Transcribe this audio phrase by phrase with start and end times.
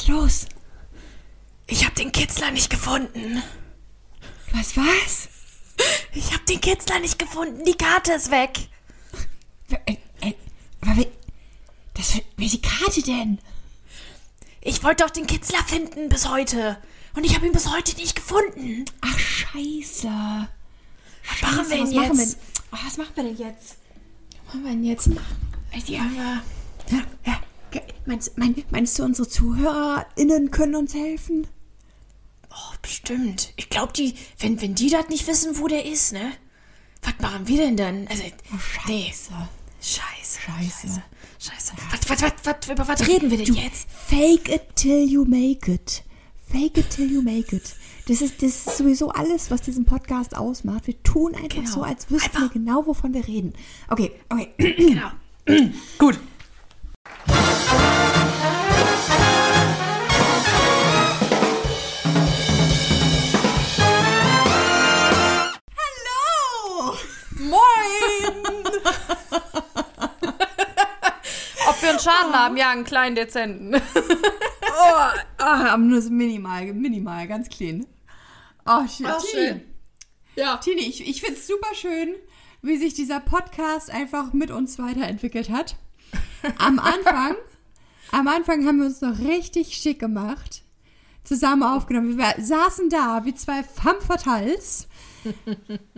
[0.00, 0.46] Ist los?
[1.66, 3.42] Ich habe den Kitzler nicht gefunden.
[4.50, 5.28] Was, was?
[6.14, 7.66] Ich habe den Kitzler nicht gefunden.
[7.66, 8.68] Die Karte ist weg.
[9.84, 11.06] Äh, äh,
[11.92, 13.40] das, welche Karte denn?
[14.62, 16.78] Ich wollte doch den Kitzler finden bis heute.
[17.14, 18.86] Und ich habe ihn bis heute nicht gefunden.
[19.02, 20.08] Ach, scheiße.
[21.28, 22.38] Was machen wir denn wir, jetzt?
[22.72, 23.76] oh, was machen wir denn jetzt?
[24.46, 25.08] Was machen wir denn jetzt?
[25.86, 26.42] Ja, ja,
[27.26, 27.42] ja.
[28.10, 31.46] Meinst, mein, meinst du, unsere ZuhörerInnen können uns helfen?
[32.50, 33.52] Oh, bestimmt.
[33.54, 36.32] Ich glaube, die, wenn, wenn die das nicht wissen, wo der ist, ne?
[37.02, 38.08] Was machen wir denn dann?
[38.08, 38.56] Also, Oh,
[38.88, 39.04] nee.
[39.04, 39.30] scheiße.
[39.80, 40.40] Scheiße.
[40.40, 41.02] Scheiße.
[41.38, 41.72] Scheiße.
[41.92, 43.86] Was, was, was, was, über was reden wir denn Du, jetzt?
[43.88, 46.02] Fake it till you make it.
[46.50, 47.76] Fake it till you make it.
[48.08, 50.88] Das ist, das ist sowieso alles, was diesen Podcast ausmacht.
[50.88, 51.70] Wir tun einfach Genau.
[51.70, 53.52] so, als wüssten wir Einfach- genau, wovon wir reden.
[53.88, 54.48] Okay, okay.
[54.58, 55.10] Genau.
[55.98, 56.18] Gut.
[72.02, 72.56] Schaden haben?
[72.56, 73.80] Ja, einen kleinen dezenten.
[74.82, 77.86] Oh, oh, nur so minimal, minimal, ganz clean.
[78.64, 79.06] Oh, schön.
[79.06, 79.62] Ach, Tini, schön.
[80.36, 80.56] Ja.
[80.56, 82.14] Tini, ich, ich finde es super schön,
[82.62, 85.76] wie sich dieser Podcast einfach mit uns weiterentwickelt hat.
[86.58, 87.36] Am Anfang,
[88.12, 90.62] am Anfang haben wir uns noch richtig schick gemacht,
[91.24, 92.16] zusammen aufgenommen.
[92.16, 94.88] Wir saßen da wie zwei femme fatales.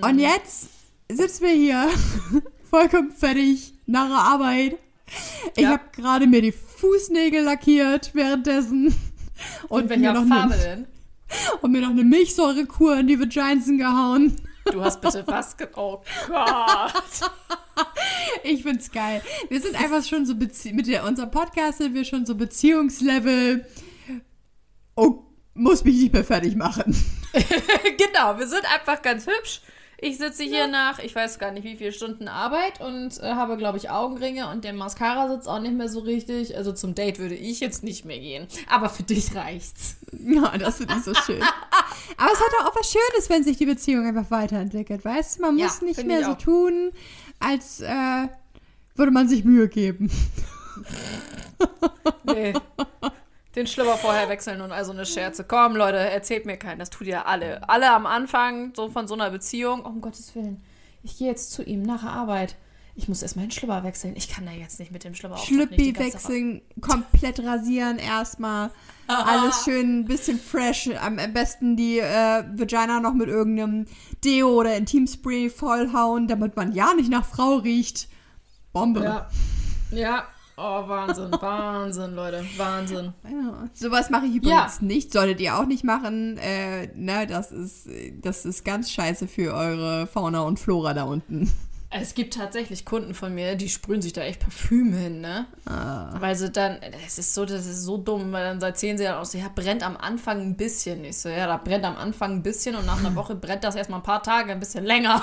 [0.01, 0.71] Und jetzt
[1.09, 1.89] sitzen wir hier,
[2.71, 4.79] vollkommen fertig, nach der Arbeit.
[5.57, 5.71] Ich Ja.
[5.71, 8.87] habe gerade mir die Fußnägel lackiert währenddessen.
[9.69, 10.87] Und, Und mir welcher noch Farbe eine, denn?
[11.63, 14.37] und mir noch eine Milchsäurekur in die Vaginsen gehauen.
[14.71, 17.31] Du hast bitte was ge Oh Gott.
[18.45, 19.23] Ich find's geil.
[19.49, 23.67] Wir sind einfach schon so Bezie mit der, unserem Podcast sind wir schon so Beziehungslevel.
[24.95, 26.95] Oh, muss mich nicht mehr fertig machen.
[27.33, 29.63] genau, wir sind einfach ganz hübsch.
[30.05, 33.57] Ich sitze hier nach, ich weiß gar nicht wie viele Stunden Arbeit und äh, habe,
[33.57, 36.57] glaube ich, Augenringe und der Mascara sitzt auch nicht mehr so richtig.
[36.57, 38.49] Also zum Date würde ich jetzt nicht mehr gehen.
[38.69, 39.97] Aber für dich reicht's.
[40.25, 41.43] Ja, das finde ich so schön.
[41.43, 45.43] Aber es hat auch was Schönes, wenn sich die Beziehung einfach weiterentwickelt, weißt du?
[45.43, 46.93] Man Ja, muss nicht finde mehr so tun,
[47.41, 48.29] als äh,
[48.95, 50.11] würde man sich Mühe geben.
[52.25, 52.53] Nee.
[53.55, 55.45] Den Schlüpper vorher wechseln und also eine Scherze.
[55.45, 56.79] Komm, Leute, erzählt mir keinen.
[56.79, 57.69] Das tut ihr alle.
[57.69, 59.83] Alle am Anfang so von so einer Beziehung.
[59.85, 60.63] Oh, um Gottes Willen.
[61.03, 62.57] Ich gehe jetzt zu ihm nach der Arbeit.
[62.95, 64.15] Ich muss erst meinen Schlüpper wechseln.
[64.17, 68.71] Ich kann da jetzt nicht mit dem Schlüpper auftreten, nicht Schlüppi wechseln, komplett rasieren erstmal.
[69.07, 70.91] Alles schön ein bisschen fresh.
[71.01, 73.87] Am am besten die äh, Vagina noch mit irgendeinem
[74.25, 78.09] Deo oder Intimspray vollhauen, damit man ja nicht nach Frau riecht.
[78.73, 79.03] Bombe.
[79.03, 79.29] Ja.
[79.91, 80.27] Ja.
[80.57, 82.45] Oh, Wahnsinn, Wahnsinn, Leute.
[82.57, 83.13] Wahnsinn.
[83.25, 85.13] Ja, sowas mache ich übrigens nicht.
[85.13, 86.39] Solltet ihr auch nicht machen.
[86.39, 87.89] Äh, ne, das ist,
[88.21, 91.51] das ist ganz scheiße für eure Fauna und Flora da unten.
[91.95, 95.45] Es gibt tatsächlich Kunden von mir, die sprühen sich da echt Parfüm hin, ne?
[96.19, 99.17] Weil sie dann, das ist so, das ist so dumm, weil dann erzählen sie dann
[99.17, 101.05] auch so, ja, brennt am Anfang ein bisschen.
[101.05, 103.75] Ich so, ja, da brennt am Anfang ein bisschen und nach einer Woche brennt das
[103.75, 105.23] erstmal ein paar Tage ein bisschen länger.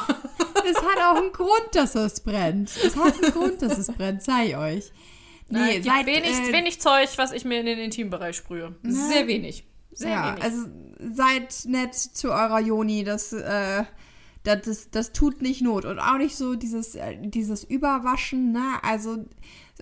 [0.70, 2.70] Es hat auch einen Grund, dass es brennt.
[2.86, 4.92] Es hat einen Grund, dass es brennt, sei euch.
[5.50, 8.76] Nee, gibt seid, wenig, äh, wenig Zeug, was ich mir in den Intimbereich sprühe.
[8.84, 9.66] Sehr wenig.
[9.92, 10.44] Sehr ja, wenig.
[10.44, 10.68] also
[11.14, 13.84] seid nett zu eurer Joni, das, äh,
[14.44, 15.86] das, das, das tut nicht Not.
[15.86, 18.80] Und auch nicht so dieses, äh, dieses Überwaschen, ne?
[18.84, 19.26] Also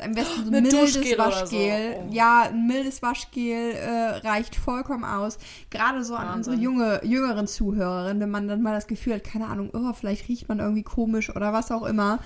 [0.01, 1.95] am besten so ein mildes Duschgel Waschgel.
[1.95, 2.01] so.
[2.01, 2.09] Oh.
[2.11, 5.37] Ja, ein mildes Waschgel äh, reicht vollkommen aus.
[5.69, 9.47] Gerade so an unsere junge, jüngeren Zuhörerinnen, wenn man dann mal das Gefühl hat, keine
[9.47, 12.19] Ahnung, oh, vielleicht riecht man irgendwie komisch oder was auch immer.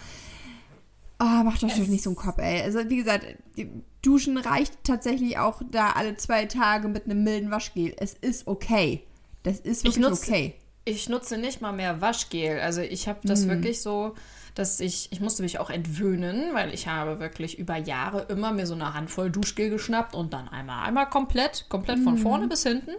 [1.24, 2.62] Ah, macht euch doch nicht so einen Kopf, ey.
[2.62, 3.70] Also, wie gesagt, die
[4.02, 7.94] Duschen reicht tatsächlich auch da alle zwei Tage mit einem milden Waschgel.
[7.98, 9.04] Es ist okay.
[9.44, 10.56] Das ist Ich wirklich nutze- okay.
[10.84, 12.60] Ich nutze nicht mal mehr Waschgel.
[12.60, 14.16] Also ich habe das wirklich so,
[14.56, 18.66] dass ich, ich musste mich auch entwöhnen, weil ich habe wirklich über Jahre immer mir
[18.66, 22.96] so eine Handvoll Duschgel geschnappt und dann einmal, einmal komplett, komplett von vorne bis hinten.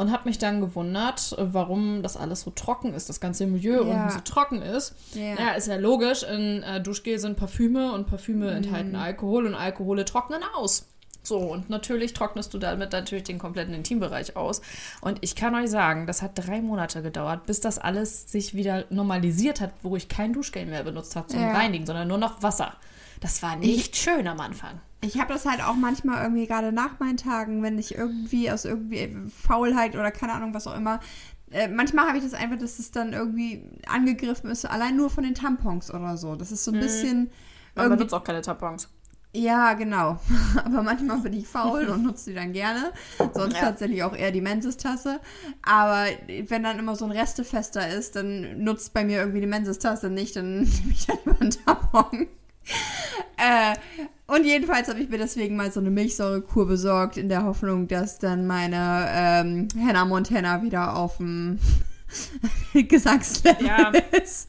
[0.00, 4.04] Und habe mich dann gewundert, warum das alles so trocken ist, das ganze Milieu Ja.
[4.04, 4.94] unten so trocken ist.
[5.14, 5.34] Ja.
[5.38, 6.22] Ja, ist ja logisch.
[6.22, 10.86] In äh, Duschgel sind Parfüme und Parfüme enthalten Alkohol und Alkohole trocknen aus.
[11.22, 14.62] So, und natürlich trocknest du damit natürlich den kompletten Intimbereich aus.
[15.02, 18.86] Und ich kann euch sagen, das hat drei Monate gedauert, bis das alles sich wieder
[18.88, 21.52] normalisiert hat, wo ich kein Duschgel mehr benutzt habe zum Ja.
[21.52, 22.72] Reinigen, sondern nur noch Wasser.
[23.20, 24.80] Das war nicht schön am Anfang.
[25.02, 28.64] Ich habe das halt auch manchmal irgendwie gerade nach meinen Tagen, wenn ich irgendwie aus
[28.64, 31.00] irgendwie Faulheit oder keine Ahnung, was auch immer.
[31.50, 35.24] Äh, manchmal habe ich das einfach, dass es dann irgendwie angegriffen ist, allein nur von
[35.24, 36.36] den Tampons oder so.
[36.36, 37.30] Das ist so ein bisschen.
[37.74, 38.88] Man benutzt auch keine Tampons.
[39.32, 40.18] Ja, genau.
[40.64, 42.92] Aber manchmal bin ich faul und nutze die dann gerne.
[43.32, 43.60] Sonst Ja.
[43.60, 45.20] tatsächlich auch eher die Menses-Tasse.
[45.62, 46.06] Aber
[46.48, 50.34] wenn dann immer so ein Restefester ist, dann nutzt bei mir irgendwie die Menses-Tasse nicht,
[50.36, 52.28] dann nehme ich dann immer einen Tampon.
[53.36, 53.74] äh,
[54.34, 58.18] und jedenfalls habe ich mir deswegen mal so eine Milchsäurekur besorgt, in der Hoffnung, dass
[58.18, 61.58] dann meine ähm, Hannah Montana wieder auf dem
[62.74, 63.90] Gesangslevel Ja.
[64.22, 64.48] ist.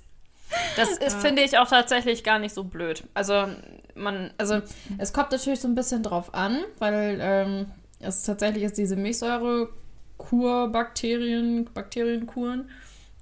[0.76, 3.04] Das ist, finde ich auch tatsächlich gar nicht so blöd.
[3.14, 3.48] Also
[3.96, 4.62] man, also
[4.98, 7.66] es kommt natürlich so ein bisschen drauf an, weil ähm,
[8.00, 12.70] es tatsächlich ist diese Milchsäure-Kur, Bakterien, Bakterienkuren.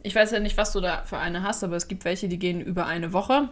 [0.02, 2.40] Ich weiß ja nicht, was du da für eine hast, aber es gibt welche, die
[2.40, 3.50] gehen über eine Woche.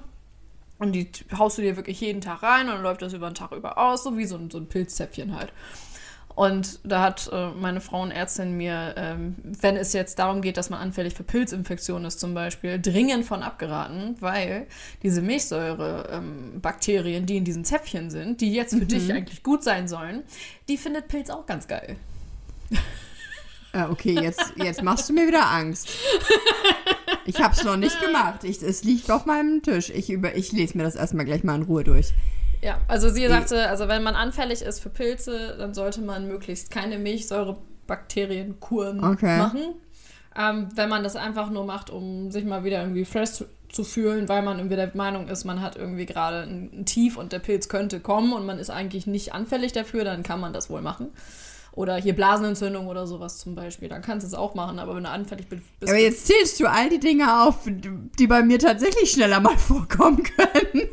[0.80, 3.36] Und die haust du dir wirklich jeden Tag rein und dann läuft das über den
[3.36, 5.52] Tag über aus, so wie so ein, so ein Pilzzäpfchen halt.
[6.38, 10.80] Und da hat äh, meine Frauenärztin mir, ähm, wenn es jetzt darum geht, dass man
[10.80, 14.68] anfällig für Pilzinfektionen ist zum Beispiel, dringend von abgeraten, weil
[15.02, 20.22] diese Milchsäure-Bakterien, die in diesen Zäpfchen sind, die jetzt für dich eigentlich gut sein sollen,
[20.68, 21.96] die findet Pilz auch ganz geil.
[23.74, 25.90] Äh, okay, jetzt, jetzt machst du mir wieder Angst.
[27.25, 28.44] Ich habe es noch nicht gemacht.
[28.44, 29.90] Ich, es liegt auf meinem Tisch.
[29.90, 32.14] Ich, über, ich lese mir das erstmal gleich mal in Ruhe durch.
[32.62, 36.72] Ja, also sie sagte, also wenn man anfällig ist für Pilze, dann sollte man möglichst
[36.72, 39.38] keine Milchsäurebakterienkuren Okay.
[39.38, 39.75] machen.
[40.36, 43.84] Ähm, wenn man das einfach nur macht, um sich mal wieder irgendwie fresh zu, zu
[43.84, 47.31] fühlen, weil man irgendwie der Meinung ist, man hat irgendwie gerade ein, ein Tief und
[47.31, 50.69] der Pilz könnte kommen und man ist eigentlich nicht anfällig dafür, dann kann man das
[50.69, 51.08] wohl machen.
[51.78, 55.04] Oder hier Blasenentzündung oder sowas zum Beispiel, dann kannst du es auch machen, aber wenn
[55.04, 58.58] du anfällig bist, bist Aber jetzt zählst du all die Dinge auf, die bei mir
[58.58, 60.90] tatsächlich schneller mal vorkommen können.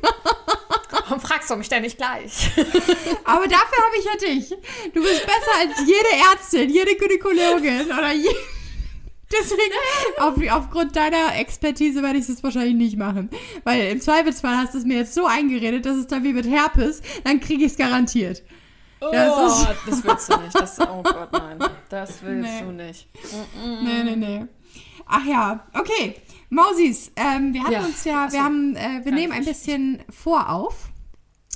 [0.91, 2.51] warum fragst du mich denn nicht gleich?
[3.25, 4.51] Aber dafür habe ich ja dich.
[4.93, 8.29] Du bist besser als jede Ärztin, jede Gynäkologin oder je
[9.33, 9.73] Deswegen,
[10.19, 13.31] auf, aufgrund deiner Expertise werde ich es wahrscheinlich nicht machen.
[13.65, 16.47] Weil im Zweifelsfall hast du es mir jetzt so eingeredet, dass es dann wie mit
[16.47, 18.43] Herpes, dann kriege ich es garantiert.
[19.13, 20.55] Das oh, ist- das willst du nicht.
[20.61, 21.59] Das, oh Gott, nein.
[21.89, 22.61] Das willst Nee.
[22.63, 23.09] du nicht.
[23.83, 24.45] Nee, nee, nee.
[25.07, 26.17] Ach ja, okay.
[26.51, 27.85] Mausis, ähm, wir hatten Ja.
[27.85, 30.89] uns ja, wir haben, äh, wir nehmen ein bisschen vorauf.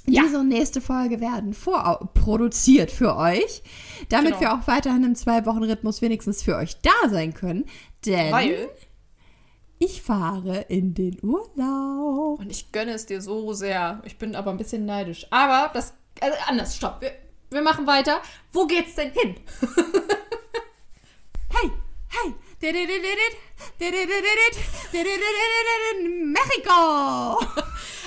[0.06, 0.22] Ja.
[0.22, 3.62] Diese und nächste Folge werden vorproduziert für euch,
[4.08, 4.40] damit Genau.
[4.40, 7.66] wir auch weiterhin im Zwei-Wochen-Rhythmus wenigstens für euch da sein können.
[8.06, 8.68] Denn Weil,
[9.78, 12.40] ich fahre in den Urlaub.
[12.40, 15.26] und ich gönne es dir so sehr, ich bin aber ein bisschen neidisch.
[15.30, 17.00] Aber das, also anders, stopp.
[17.02, 17.12] Wir,
[17.50, 18.20] wir machen weiter.
[18.52, 19.36] Wo geht's denn hin?
[21.50, 21.70] Hey,
[22.08, 22.34] hey.
[26.26, 27.38] Mexiko!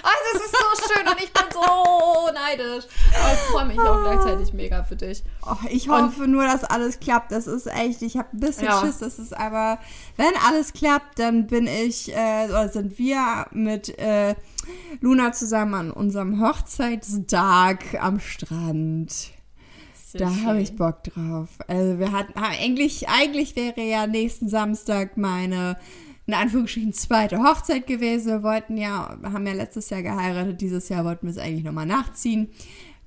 [0.04, 2.86] Also, es ist so schön und ich bin so neidisch.
[3.20, 5.24] Aber ich freue mich auch gleichzeitig mega für dich.
[5.46, 7.32] Oh, ich hoffe nur, dass alles klappt.
[7.32, 8.82] Das ist echt, ich habe ein bisschen Ja.
[8.82, 8.98] Schiss.
[8.98, 9.80] Das ist aber,
[10.18, 14.36] wenn alles klappt, dann bin ich, äh, oder sind wir mit äh,
[15.00, 19.32] Luna zusammen an unserem Hochzeitstag am Strand.
[19.94, 21.50] Sehr Da habe ich Bock drauf.
[21.68, 25.78] Also wir hatten, ha- eigentlich, eigentlich wäre ja nächsten Samstag meine,
[26.28, 28.28] in Anführungsstrichen, zweite Hochzeit gewesen.
[28.32, 31.86] Wir wollten ja, haben ja letztes Jahr geheiratet, dieses Jahr wollten wir es eigentlich nochmal
[31.86, 32.50] nachziehen.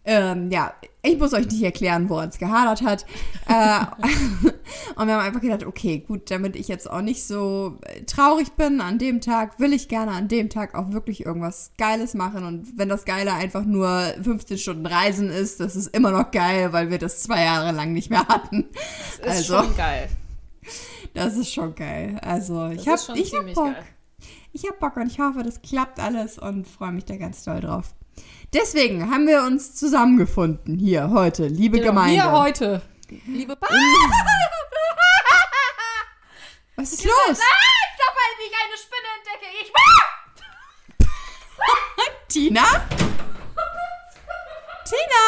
[0.07, 3.07] Ähm, ja, ich muss euch nicht erklären, woran es gehadert hat.
[3.49, 3.81] äh,
[4.97, 8.53] und wir haben einfach gedacht, okay, gut, damit ich jetzt auch nicht so äh, traurig
[8.53, 12.45] bin an dem Tag, will ich gerne an dem Tag auch wirklich irgendwas Geiles machen.
[12.45, 13.89] Und wenn das Geile einfach nur
[14.23, 17.93] 15 Stunden Reisen ist, das ist immer noch geil, weil wir das zwei Jahre lang
[17.93, 18.67] nicht mehr hatten.
[19.23, 20.09] Das ist also, schon geil.
[21.15, 22.19] das ist schon geil.
[22.23, 23.73] Also, ich Das habe ich hab ziemlich Bock.
[23.73, 23.85] geil.
[24.53, 27.61] Ich habe Bock und ich hoffe, das klappt alles und freue mich da ganz doll
[27.61, 27.95] drauf.
[28.53, 32.23] Deswegen haben wir uns zusammengefunden hier heute, liebe Genau, Gemeinde.
[32.23, 32.83] Hier heute.
[33.27, 33.67] Liebe ba
[36.77, 37.13] Was ist los?
[37.15, 37.41] Stopp,
[38.39, 39.47] wie ich eine Spinne entdecke.
[39.63, 39.73] Ich
[42.29, 42.67] Tina?
[44.85, 45.25] Tina?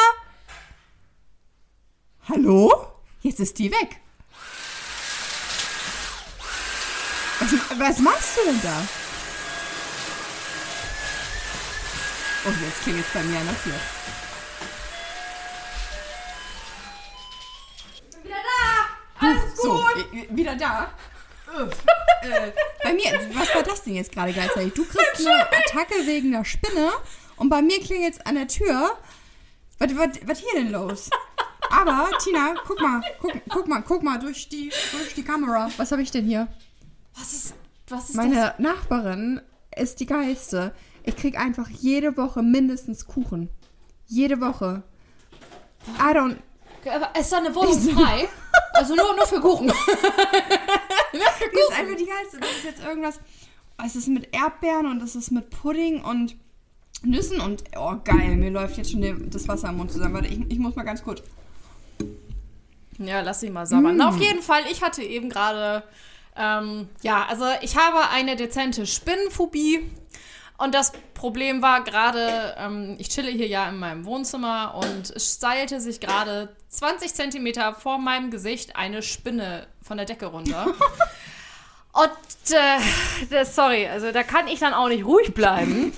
[2.28, 2.93] Hallo?
[3.23, 4.00] Jetzt ist die weg.
[7.40, 8.83] Was, was machst du denn da?
[12.47, 13.73] Oh, jetzt klingelt es bei mir an der Tür.
[18.23, 19.26] wieder da.
[19.26, 20.15] Alles So, gut.
[20.15, 20.91] äh, wieder da.
[22.23, 24.75] äh, bei mir, was war das denn jetzt gerade gleichzeitig?
[24.75, 26.91] Du kriegst eine Attacke wegen der Spinne
[27.37, 28.97] und bei mir klingelt es an der Tür.
[29.79, 31.11] Was, was, was hier denn los?
[31.71, 35.69] Aber, Tina, guck mal, guck, guck mal, guck mal durch die, durch die Kamera.
[35.76, 36.49] Was habe ich denn hier?
[37.19, 37.55] Was ist,
[37.88, 39.41] was ist Meine Nachbarin
[39.75, 40.75] ist die geilste.
[41.06, 43.48] Ich krieg einfach jede Woche mindestens Kuchen.
[44.06, 44.82] Jede Woche.
[45.98, 46.36] I don't.
[46.84, 48.28] Aber Ist da eine Wohnung frei?
[48.75, 49.68] Also nur, nur für Kuchen.
[51.12, 52.40] Die ist einfach die geilste.
[52.40, 53.20] Das ist jetzt irgendwas.
[53.84, 56.36] Es ist mit Erdbeeren und es ist mit Pudding und
[57.02, 60.14] Nüssen und, oh geil, mir läuft jetzt schon das Wasser im Mund zusammen.
[60.14, 61.22] Warte, ich, ich muss mal ganz kurz.
[62.98, 63.96] Ja, lass sie mal sabbern.
[63.96, 65.82] Na, auf jeden Fall, ich hatte eben gerade,
[66.36, 69.90] ähm, ja, also ich habe eine dezente Spinnenphobie.
[70.58, 75.34] Und das Problem war gerade, ähm, ich chille hier ja in meinem Wohnzimmer und es
[75.34, 80.66] steilte sich gerade 20 Zentimeter vor meinem Gesicht eine Spinne von der Decke runter.
[81.92, 85.92] und, äh, das, sorry, also da kann ich dann auch nicht ruhig bleiben.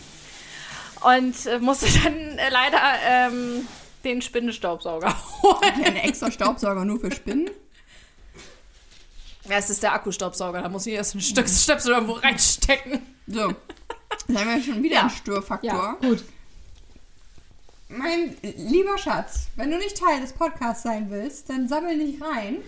[1.03, 3.69] Und äh, musste dann äh, leider ähm,
[4.03, 5.85] den Spinnenstaubsauger holen.
[5.85, 7.51] Ein extra Staubsauger nur für Spinnen.
[9.49, 13.01] Ja, es ist der Akkustaubsauger, da muss ich erst ein Stück Stöpsel irgendwo reinstecken.
[13.27, 13.55] So.
[14.27, 15.01] Dann haben wir schon wieder Ja.
[15.03, 15.97] einen Störfaktor.
[16.01, 16.25] gut.
[17.91, 22.59] Mein lieber Schatz, wenn du nicht Teil des Podcasts sein willst, dann sammel nicht rein.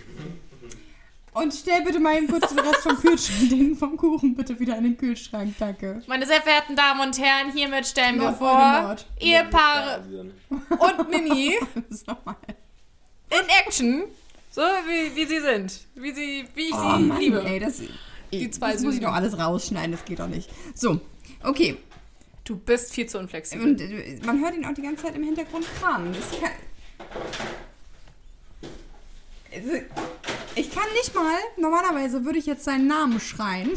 [1.33, 4.77] Und stell bitte mal eben kurz den Rest vom Kühlschrank, den vom Kuchen bitte wieder
[4.77, 6.01] in den Kühlschrank, danke.
[6.07, 8.97] Meine sehr verehrten Damen und Herren, hiermit stellen wir vor.
[9.19, 10.03] Ehepaare
[10.49, 11.57] und Mimi
[12.25, 12.35] mal.
[13.29, 14.03] in Action.
[14.49, 15.79] So wie, wie sie sind.
[15.95, 17.41] Wie, sie, wie ich Oh sie Mann, liebe.
[17.45, 17.79] ey, das,
[18.33, 20.49] Die zwei das muss ich doch alles rausschneiden, das geht doch nicht.
[20.75, 20.99] So,
[21.43, 21.77] okay.
[22.43, 23.65] Du bist viel zu unflexibel.
[23.67, 26.13] Und äh, man hört ihn auch die ganze Zeit im Hintergrund kramen.
[26.13, 26.51] Das kann,
[29.53, 29.71] Also,
[30.55, 33.69] ich kann nicht mal, normalerweise würde ich jetzt seinen Namen schreien.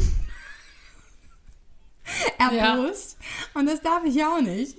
[2.39, 3.17] Erbost.
[3.53, 4.77] Und das darf ich ja auch nicht.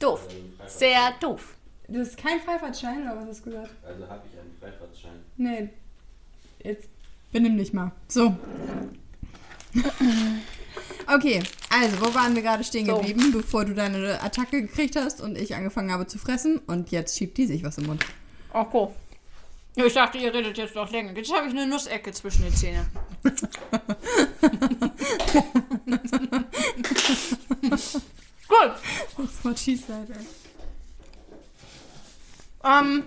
[0.00, 0.26] Doof.
[0.66, 1.54] Sehr doof.
[1.88, 3.70] Das ist kein Freifahrtschein, oder was hast du gesagt?
[3.84, 5.20] Also habe ich einen Freifahrtschein.
[5.36, 5.68] Nee.
[6.62, 6.88] Jetzt
[7.32, 7.92] benimm dich mal.
[8.08, 8.36] So.
[11.12, 12.96] Okay, also, wo waren wir gerade stehen So.
[12.96, 17.18] geblieben, bevor du deine Attacke gekriegt hast und ich angefangen habe zu fressen und jetzt
[17.18, 18.04] schiebt die sich was im Mund.
[18.52, 18.88] Ach, cool.
[19.74, 21.12] Ich dachte, ihr redet jetzt noch länger.
[21.16, 22.86] Jetzt habe ich eine Nussecke zwischen den Zähnen.
[28.48, 28.72] Gut.
[29.16, 30.08] That's what she said.
[32.64, 33.04] Ähm.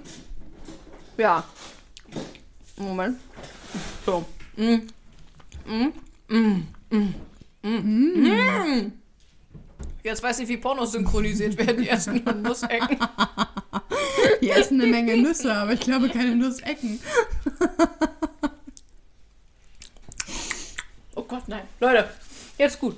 [1.17, 1.43] Ja.
[2.77, 3.19] Moment.
[4.05, 4.25] So.
[4.57, 4.88] Mm.
[5.65, 5.93] Mm.
[6.29, 6.67] Mm.
[6.89, 7.13] Mm.
[7.63, 8.24] Mm.
[8.24, 8.91] Mm.
[10.03, 13.00] Jetzt weiß ich, wie Pornos synchronisiert werden, die ersten Nussecken.
[14.41, 17.00] Die essen eine Menge Nüsse, aber ich glaube keine Nussecken.
[21.15, 21.62] Oh Gott, nein.
[21.79, 22.10] Leute,
[22.58, 22.96] jetzt gut.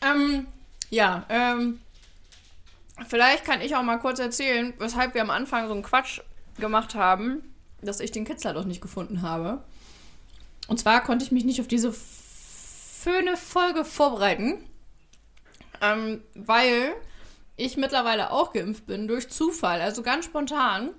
[0.00, 0.46] Ähm,
[0.90, 1.80] ja, ähm,
[3.08, 6.20] vielleicht kann ich auch mal kurz erzählen, weshalb wir am Anfang so einen Quatsch
[6.58, 7.42] gemacht haben,
[7.82, 9.62] dass ich den Kitzler doch nicht gefunden habe.
[10.68, 11.92] Und zwar konnte ich mich nicht auf diese
[13.02, 14.68] schöne Folge vorbereiten,
[15.80, 16.94] ähm, weil
[17.56, 20.90] ich mittlerweile auch geimpft bin durch Zufall, also ganz spontan.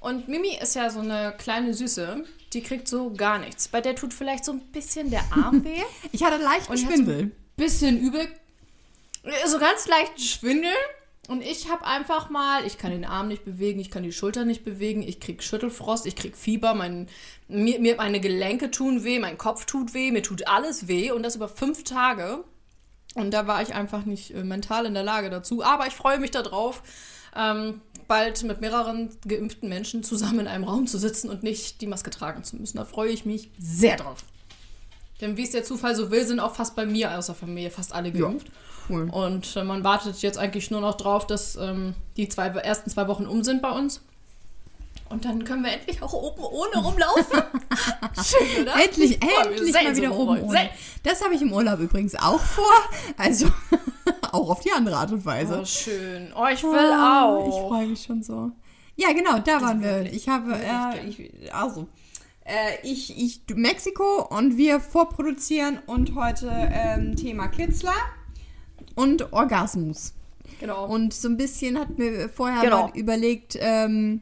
[0.00, 3.68] Und Mimi ist ja so eine kleine Süße, die kriegt so gar nichts.
[3.68, 7.30] Bei der tut vielleicht so ein bisschen der Arm weh Ich hatte leichten Schwindel.
[7.56, 8.28] bisschen übel.
[9.46, 10.74] So ganz leicht Schwindel.
[11.28, 14.44] Und ich habe einfach mal, ich kann den Arm nicht bewegen, ich kann die Schulter
[14.44, 17.08] nicht bewegen, ich krieg Schüttelfrost, ich krieg Fieber, mein,
[17.48, 21.22] mir, mir meine Gelenke tun weh, mein Kopf tut weh, mir tut alles weh und
[21.22, 22.44] das über fünf Tage.
[23.14, 25.62] Und da war ich einfach nicht äh, mental in der Lage dazu.
[25.62, 26.82] Aber ich freue mich darauf,
[27.34, 31.86] ähm, bald mit mehreren geimpften Menschen zusammen in einem Raum zu sitzen und nicht die
[31.86, 32.76] Maske tragen zu müssen.
[32.76, 34.24] Da freue ich mich sehr drauf.
[35.20, 37.70] Denn wie es der Zufall so will, sind auch fast bei mir aus der Familie
[37.70, 38.48] fast alle geimpft.
[38.88, 39.08] Cool.
[39.10, 43.08] Und äh, man wartet jetzt eigentlich nur noch drauf, dass ähm, die zwei, ersten zwei
[43.08, 44.00] Wochen um sind bei uns.
[45.10, 47.42] Und dann können wir endlich auch oben ohne rumlaufen.
[48.24, 48.74] Schön, oder?
[48.82, 50.70] Endlich, mich endlich mal wieder oben ohne.
[51.02, 52.72] Das habe ich im Urlaub übrigens auch vor.
[53.16, 53.46] Also
[54.32, 55.60] auch auf die andere Art und Weise.
[55.60, 56.32] Oh, schön.
[56.34, 57.46] Oh, ich will Ah, auch.
[57.48, 58.50] Ich freue mich schon so.
[58.96, 60.12] Ja, genau, da waren wir.
[60.12, 61.86] Ich habe, äh, ich, also,
[62.44, 67.94] äh, ich, ich, Mexiko und wir vorproduzieren und heute ähm, Thema Kitzler
[68.94, 70.14] und Orgasmus.
[70.60, 70.86] Genau.
[70.86, 72.88] Und so ein bisschen hatten wir vorher Genau.
[72.88, 74.20] mal überlegt, ähm,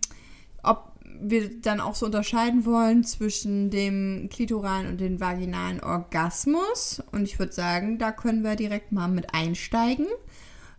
[0.63, 7.03] ob wir dann auch so unterscheiden wollen zwischen dem klitoralen und dem vaginalen Orgasmus.
[7.13, 10.07] Und ich würde sagen, da können wir direkt mal mit einsteigen,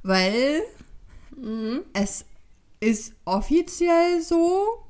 [0.01, 0.61] weil
[1.93, 2.25] es
[2.79, 4.83] ist offiziell so,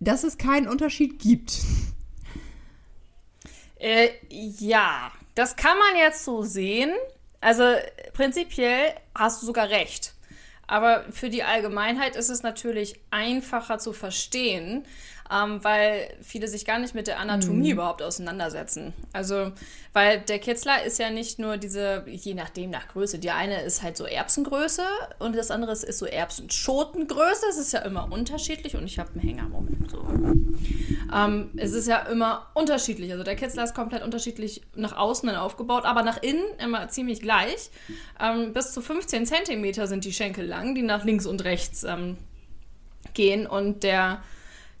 [0.00, 1.60] dass es keinen Unterschied gibt.
[3.78, 6.90] Äh, ja, das kann man jetzt so sehen.
[7.40, 7.64] Also
[8.14, 10.14] prinzipiell hast du sogar recht.
[10.66, 14.84] Aber für die Allgemeinheit ist es natürlich einfacher zu verstehen.
[15.32, 17.72] Ähm, weil viele sich gar nicht mit der Anatomie Mhm.
[17.74, 18.92] überhaupt auseinandersetzen.
[19.12, 19.52] Also,
[19.92, 23.82] weil der Kitzler ist ja nicht nur diese, je nachdem nach Größe, die eine ist
[23.82, 24.82] halt so Erbsengröße
[25.18, 27.46] und das andere ist, so Erbsenschotengröße.
[27.50, 29.90] Es ist ja immer unterschiedlich und ich habe einen Hänger, Moment.
[29.90, 30.06] So.
[31.14, 33.12] Ähm, es ist ja immer unterschiedlich.
[33.12, 37.70] Also der Kitzler ist komplett unterschiedlich nach außen aufgebaut, aber nach innen immer ziemlich gleich.
[38.20, 42.16] Ähm, bis zu 15 Zentimeter sind die Schenkel lang, die nach links und rechts ähm,
[43.14, 43.46] gehen.
[43.46, 44.22] Und der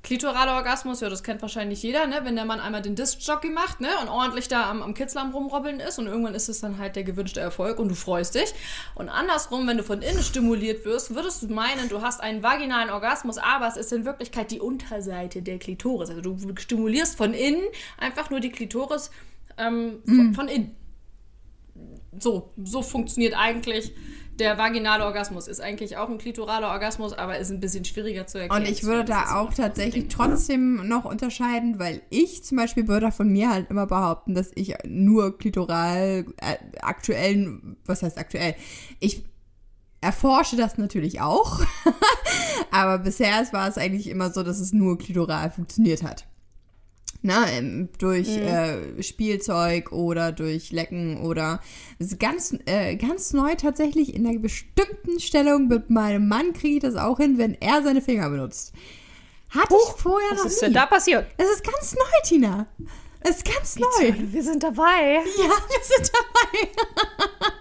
[0.02, 2.20] klitorale Orgasmus, ja, das kennt wahrscheinlich jeder, ne?
[2.22, 3.88] wenn der Mann einmal den Disc-Jockey macht ne?
[4.00, 6.96] und ordentlich da am, am Kitzler am Rumrobbeln ist und irgendwann ist es dann halt
[6.96, 8.54] der gewünschte Erfolg und du freust dich.
[8.94, 12.90] Und andersrum, wenn du von innen stimuliert wirst, würdest du meinen, du hast einen vaginalen
[12.90, 16.10] Orgasmus, aber es ist in Wirklichkeit die Unterseite der Klitoris.
[16.10, 17.64] Also du stimulierst von innen
[17.98, 19.10] einfach nur die Klitoris
[19.58, 20.76] ähm, von, von innen.
[22.18, 23.92] So, so funktioniert eigentlich
[24.38, 25.48] der vaginale Orgasmus.
[25.48, 28.62] Ist eigentlich auch ein klitoraler Orgasmus, aber ist ein bisschen schwieriger zu erklären.
[28.62, 33.28] Und ich würde da auch tatsächlich trotzdem noch unterscheiden, weil ich zum Beispiel würde von
[33.28, 38.54] mir halt immer behaupten, dass ich nur klitoral äh, aktuell, was heißt aktuell?
[39.00, 39.24] Ich
[40.00, 41.60] erforsche das natürlich auch,
[42.70, 46.27] aber bisher war es eigentlich immer so, dass es nur klitoral funktioniert hat.
[47.28, 51.60] Na, ähm, durch äh, Spielzeug oder durch Lecken oder
[52.18, 56.94] ganz, äh, ganz neu tatsächlich in einer bestimmten Stellung mit meinem Mann kriege ich das
[56.94, 58.72] auch hin, wenn er seine Finger benutzt.
[59.50, 60.68] Hatte ich vorher noch Was ist nie.
[60.68, 61.26] denn da passiert?
[61.36, 62.66] Es ist ganz neu, Tina.
[63.20, 64.14] Es ist ganz neu.
[64.16, 65.16] Wir sind dabei.
[65.36, 66.68] Ja, wir sind dabei.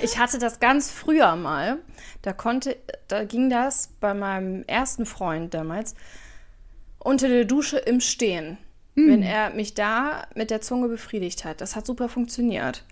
[0.00, 1.78] Ich hatte das ganz früher mal.
[2.22, 2.76] Da konnte,
[3.08, 5.96] da ging das bei meinem ersten Freund damals
[7.00, 8.56] unter der Dusche im Stehen.
[9.06, 11.60] Wenn er mich da mit der Zunge befriedigt hat.
[11.60, 12.84] Das hat super funktioniert.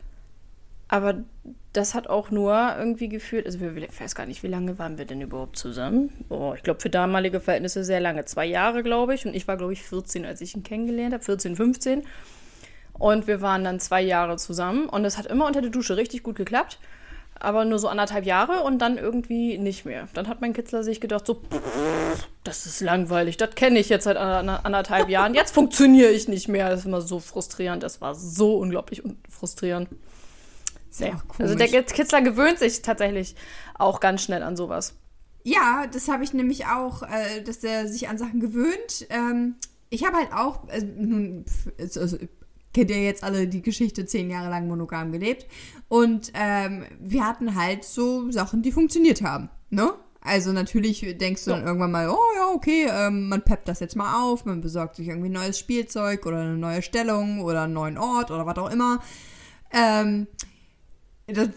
[0.88, 1.24] Aber
[1.72, 4.98] das hat auch nur irgendwie gefühlt, also wir, ich weiß gar nicht, wie lange waren
[4.98, 6.10] wir denn überhaupt zusammen?
[6.28, 8.24] Oh, ich glaube für damalige Verhältnisse sehr lange.
[8.24, 9.26] Zwei Jahre, glaube ich.
[9.26, 11.24] Und ich war, glaube ich, 14, als ich ihn kennengelernt habe.
[11.24, 12.02] 14, 15.
[12.98, 16.22] Und wir waren dann zwei Jahre zusammen und es hat immer unter der Dusche richtig
[16.22, 16.78] gut geklappt.
[17.38, 20.08] Aber nur so anderthalb Jahre und dann irgendwie nicht mehr.
[20.14, 24.04] Dann hat mein Kitzler sich gedacht, so, "Pff, das ist langweilig, das kenne ich jetzt
[24.04, 25.34] seit ander- anderthalb Jahren.
[25.34, 26.70] Jetzt funktioniere ich nicht mehr.
[26.70, 27.82] Das ist immer so frustrierend.
[27.82, 29.88] Das war so unglaublich un- frustrierend.
[30.90, 31.08] Sehr.
[31.08, 31.70] auch Also komisch.
[31.70, 33.36] der Kitzler gewöhnt sich tatsächlich
[33.74, 34.94] auch ganz schnell an sowas.
[35.42, 39.06] Ja, das habe ich nämlich auch, äh, dass er sich an Sachen gewöhnt.
[39.10, 39.56] Ähm,
[39.90, 41.44] ich habe halt auch, also, nun,
[41.76, 42.16] es- also,
[42.76, 45.46] kennt ihr jetzt alle die Geschichte, zehn Jahre lang monogam gelebt.
[45.88, 49.48] Und ähm, wir hatten halt so Sachen, die funktioniert haben.
[49.70, 49.94] Ne?
[50.20, 53.96] Also natürlich denkst du dann irgendwann mal, oh ja, okay, ähm, man peppt das jetzt
[53.96, 57.96] mal auf, man besorgt sich irgendwie neues Spielzeug oder eine neue Stellung oder einen neuen
[57.96, 59.00] Ort oder was auch immer.
[59.72, 60.26] Ähm,
[61.26, 61.48] das,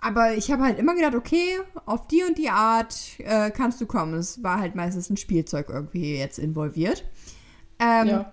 [0.00, 3.86] aber ich habe halt immer gedacht, okay, auf die und die Art äh, kannst du
[3.86, 4.14] kommen.
[4.14, 7.04] Es war halt meistens ein Spielzeug irgendwie jetzt involviert.
[7.78, 8.24] Ähm,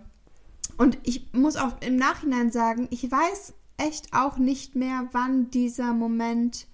[0.78, 5.94] Und ich muss auch im Nachhinein sagen, ich weiß echt auch nicht mehr, wann dieser
[5.94, 6.68] Moment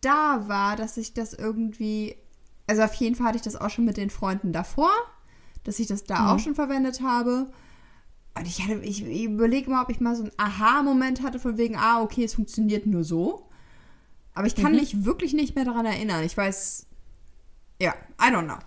[0.00, 2.16] da war, dass ich das irgendwie.
[2.66, 4.90] Also auf jeden Fall hatte ich das auch schon mit den Freunden davor,
[5.64, 7.50] dass ich das da auch schon verwendet habe.
[8.36, 11.58] Und ich hatte, ich, ich überlege mal, ob ich mal so einen Aha-Moment hatte, von
[11.58, 13.48] wegen, ah, okay, es funktioniert nur so.
[14.34, 16.22] Aber ich kann mich wirklich nicht mehr daran erinnern.
[16.22, 16.86] Ich weiß,
[17.82, 18.58] ja, I don't know.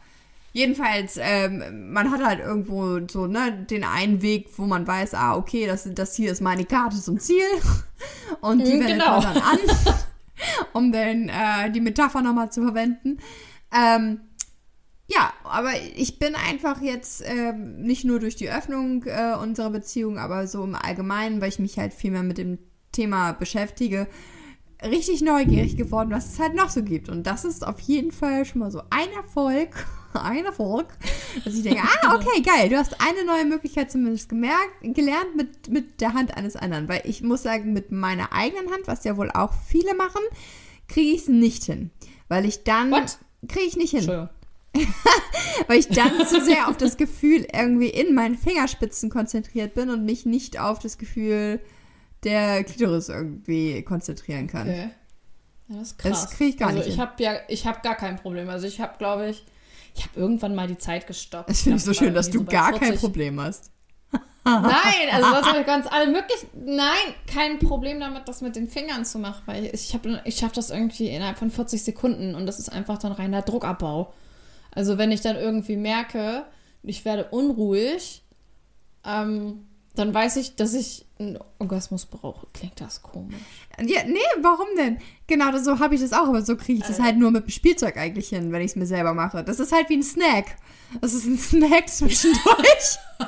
[0.54, 5.36] Jedenfalls, ähm, man hat halt irgendwo so, ne, den einen Weg, wo man weiß, ah,
[5.36, 7.44] okay, das, das hier ist meine Karte zum Ziel.
[8.42, 9.20] Und die Mhm, wendet genau.
[9.20, 9.60] man dann an,
[10.74, 13.18] um dann äh, die Metapher nochmal zu verwenden.
[13.76, 14.20] Ähm,
[15.08, 20.18] ja, aber ich bin einfach jetzt ähm, nicht nur durch die Öffnung äh, unserer Beziehung,
[20.20, 22.60] aber so im Allgemeinen, weil ich mich halt viel mehr mit dem
[22.92, 24.08] Thema beschäftige,
[24.84, 27.10] richtig neugierig geworden, was es halt noch so gibt.
[27.10, 29.70] Und das ist auf jeden Fall schon mal so ein Erfolg.
[30.22, 30.88] Ein Erfolg.
[31.44, 35.70] Dass ich denke, ah, okay, geil, du hast eine neue Möglichkeit zumindest gemerkt, gelernt mit,
[35.70, 36.88] mit der Hand eines anderen.
[36.88, 40.22] Weil ich muss sagen, mit meiner eigenen Hand, was ja wohl auch viele machen,
[40.88, 41.92] kriege ich es nicht hin.
[42.28, 42.92] Weil ich dann.
[43.48, 44.30] Kriege ich nicht hin Entschuldigung.
[45.68, 50.06] weil ich dann zu sehr auf das Gefühl irgendwie in meinen Fingerspitzen konzentriert bin und
[50.06, 51.60] mich nicht auf das Gefühl
[52.24, 54.70] der Klitoris irgendwie konzentrieren kann.
[54.70, 54.90] Okay.
[55.68, 56.22] Ja, das ist krass.
[56.24, 57.04] Das krieg ich gar also nicht Ich hin.
[57.04, 58.50] habe ja, ich habe gar kein Problem.
[58.50, 59.46] Also ich habe, glaube ich,
[59.96, 61.50] ich habe irgendwann mal die Zeit gestoppt.
[61.50, 63.02] Das finde ich so schön, dass du so gar kein 40.
[63.02, 63.72] Problem hast.
[64.46, 66.46] Nein, also das habe ich ganz alle möglich.
[66.54, 70.56] Nein, kein Problem damit, das mit den Fingern zu machen, weil ich habe, ich schaffe
[70.56, 74.14] das irgendwie innerhalb von 40 Sekunden und das ist einfach dann reiner Druckabbau.
[74.72, 76.46] Also wenn ich dann irgendwie merke,
[76.82, 78.24] ich werde unruhig,
[79.06, 82.48] ähm, dann weiß ich, dass ich einen Orgasmus brauche.
[82.54, 83.36] Klingt das komisch?
[83.80, 85.00] Ja, nee, warum denn?
[85.28, 87.50] Genau, so habe ich das auch, aber so kriege ich das halt nur mit dem
[87.50, 89.44] Spielzeug eigentlich hin, wenn ich es mir selber mache.
[89.44, 90.56] Das ist halt wie ein Snack.
[91.02, 92.98] Das ist ein Snack zwischendurch.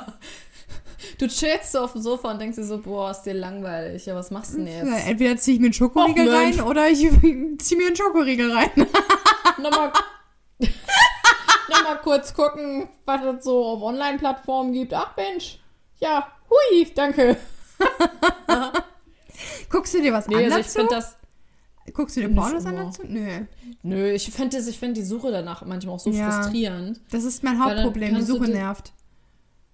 [1.18, 4.04] Du chillst so auf dem Sofa und denkst dir so, boah, ist dir langweilig.
[4.04, 5.06] Ja, was machst du denn Ja, jetzt?
[5.08, 6.98] entweder ziehe ich mir einen Schokoriegel Och, rein oder ich
[7.58, 8.70] ziehe mir einen Schokoriegel rein.
[9.62, 9.92] Nochmal,
[11.70, 14.92] nochmal kurz gucken, was es so auf Online-Plattformen gibt.
[14.92, 15.58] Ach Mensch,
[16.00, 17.36] ja, hui, danke.
[19.70, 20.78] Guckst du dir was Nee, an also ich dazu?
[20.78, 21.16] finde das,
[21.92, 23.02] Guckst du dir Pornos an dazu?
[23.06, 23.44] Nö.
[23.82, 26.30] nö, ich finde ich find die Suche danach manchmal auch so Ja.
[26.30, 27.00] frustrierend.
[27.10, 28.14] Das ist mein Hauptproblem.
[28.16, 28.92] Die Suche dir- nervt.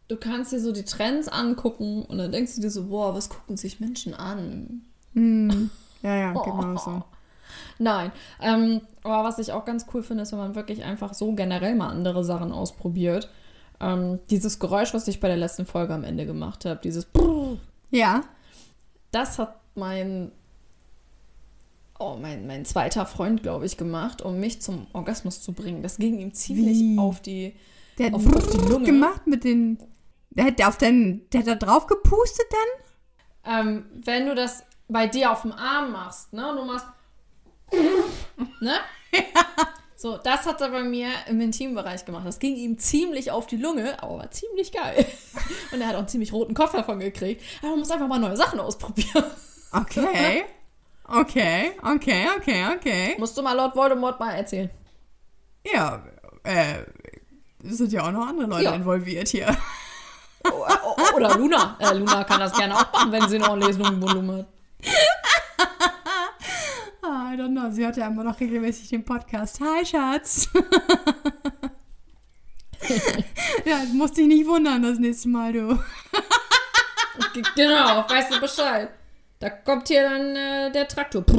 [0.08, 3.30] Du kannst dir so die Trends angucken und dann denkst du dir so, boah, was
[3.30, 4.82] gucken sich Menschen an?
[5.14, 5.70] Hm.
[6.02, 7.04] Ja, ja, genau so.
[7.78, 8.10] Nein.
[8.40, 11.76] Ähm, aber was ich auch ganz cool finde, ist, wenn man wirklich einfach so generell
[11.76, 13.30] mal andere Sachen ausprobiert.
[13.82, 17.06] Ähm, dieses Geräusch, was ich bei der letzten Folge am Ende gemacht habe, dieses
[17.90, 18.22] Ja.
[19.10, 20.32] das hat mein
[21.98, 25.82] oh, mein, mein zweiter Freund, glaube ich, gemacht, um mich zum Orgasmus zu bringen.
[25.82, 26.98] Das ging ihm ziemlich Wie?
[26.98, 27.54] auf die
[27.98, 28.86] Der hat Auf- auf die Lunge.
[28.86, 29.78] gemacht mit den.
[30.30, 31.28] Der hat auf den.
[31.30, 32.68] Der hat da drauf gepustet dann?
[33.66, 36.86] ähm, wenn du das bei dir auf dem Arm machst, ne, und du machst,
[38.60, 38.74] ne?
[40.02, 42.26] So, das hat er bei mir im Intimbereich gemacht.
[42.26, 45.06] Das ging ihm ziemlich auf die Lunge, aber war ziemlich geil.
[45.72, 47.40] Und er hat auch einen ziemlich roten Kopf davon gekriegt.
[47.60, 49.22] Aber man muss einfach mal neue Sachen ausprobieren.
[49.70, 50.44] Okay.
[51.06, 53.14] Okay, okay, okay, okay.
[53.16, 54.70] Musst du mal Lord Voldemort mal erzählen.
[55.72, 56.02] Ja,
[56.42, 56.78] äh,
[57.62, 58.74] sind ja auch noch andere Leute Ja.
[58.74, 59.56] involviert hier.
[60.44, 61.76] O- o- Oder Luna.
[61.78, 64.46] Äh, Luna kann das gerne auch machen, wenn sie noch ein Lesungsvolumen hat.
[67.32, 67.70] I don't know.
[67.70, 69.58] Sie hört ja immer noch regelmäßig den Podcast.
[69.60, 70.50] Hi, Schatz.
[73.64, 75.78] ja, musst dich nicht wundern das nächste Mal, du.
[77.56, 78.90] Genau, weißt du Bescheid.
[79.38, 81.24] Da kommt hier dann äh, der Traktor.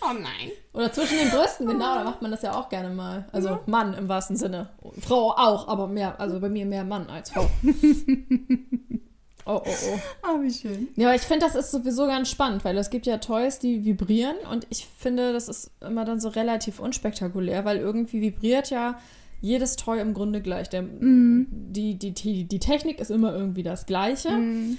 [0.00, 0.52] Oh nein.
[0.72, 3.26] Oder zwischen den Brüsten, genau, da macht man das ja auch gerne mal.
[3.32, 4.70] Also Mann im wahrsten Sinne.
[5.00, 7.50] Frau auch, aber mehr, also bei mir mehr Mann als Frau.
[9.48, 9.98] Oh, oh, oh.
[10.20, 10.88] Ah, wie schön.
[10.94, 13.82] Ja, aber ich finde, das ist sowieso ganz spannend, weil es gibt ja Toys, die
[13.82, 18.98] vibrieren und ich finde, das ist immer dann so relativ unspektakulär, weil irgendwie vibriert ja
[19.40, 20.68] jedes Toy im Grunde gleich.
[20.68, 24.28] Der, die, die, die, die Technik ist immer irgendwie das Gleiche.
[24.28, 24.76] Ähm,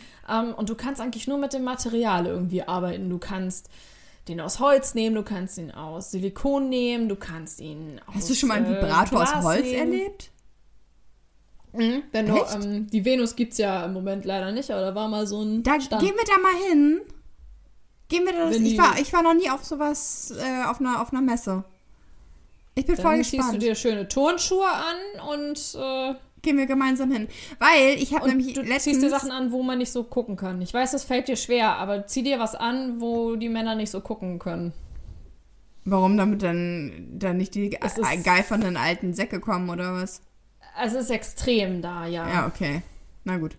[0.55, 3.09] und du kannst eigentlich nur mit dem Material irgendwie arbeiten.
[3.09, 3.69] Du kannst
[4.27, 8.29] den aus Holz nehmen, du kannst ihn aus Silikon nehmen, du kannst ihn aus Hast
[8.29, 9.93] du schon mal einen äh, Vibrator aus Glas Holz nehmen.
[9.93, 10.31] erlebt?
[11.73, 12.03] Mhm.
[12.11, 15.07] Wenn du, ähm, die Venus gibt es ja im Moment leider nicht, aber da war
[15.07, 16.01] mal so ein Da Stand.
[16.01, 17.01] gehen wir da mal hin.
[18.07, 21.01] Gehen wir da das, ich, war, ich war noch nie auf sowas, äh, auf, einer,
[21.01, 21.63] auf einer Messe.
[22.75, 23.61] Ich bin voll Dann ziehst du gespannt.
[23.61, 27.27] dir schöne Turnschuhe an und, äh, Gehen wir gemeinsam hin.
[27.59, 28.83] Weil ich habe nämlich du letztens...
[28.83, 30.61] ziehst dir Sachen an, wo man nicht so gucken kann.
[30.61, 33.91] Ich weiß, das fällt dir schwer, aber zieh dir was an, wo die Männer nicht
[33.91, 34.71] so gucken können.
[35.83, 40.21] Warum damit dann, dann nicht die geifernden alten Säcke kommen oder was?
[40.75, 42.27] Also es ist extrem da, ja.
[42.27, 42.81] Ja, okay.
[43.23, 43.55] Na gut.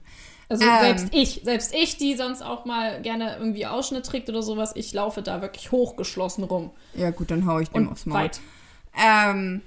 [0.48, 0.80] Also Ähm.
[0.80, 4.92] selbst ich, selbst ich, die sonst auch mal gerne irgendwie Ausschnitt trägt oder sowas, ich
[4.92, 6.70] laufe da wirklich hochgeschlossen rum.
[6.94, 8.20] Ja gut, dann hau ich dem Und aufs Maul.
[8.20, 8.40] weit.
[9.00, 9.62] Ähm,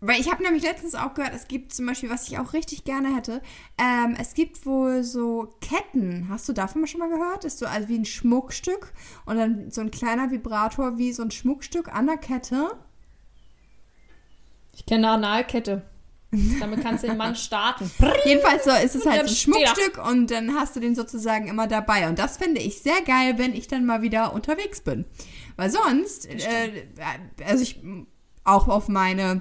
[0.00, 2.84] weil ich habe nämlich letztens auch gehört, es gibt zum Beispiel, was ich auch richtig
[2.84, 3.40] gerne hätte,
[3.78, 6.28] ähm, es gibt wohl so Ketten.
[6.28, 7.46] Hast du davon schon mal gehört?
[7.46, 8.92] Ist so also wie ein Schmuckstück
[9.24, 12.76] und dann so ein kleiner Vibrator wie so ein Schmuckstück an der Kette.
[14.74, 15.82] Ich kenne eine Analkette.
[16.60, 17.90] Damit kannst du den Mann starten.
[18.24, 19.28] Jedenfalls so ist es halt ein.
[19.28, 22.08] Schmuckstück und dann hast du den sozusagen immer dabei.
[22.08, 25.04] Und das finde ich sehr geil, wenn ich dann mal wieder unterwegs bin.
[25.56, 26.86] Weil sonst, äh,
[27.46, 27.80] also ich
[28.44, 29.40] auch auf meine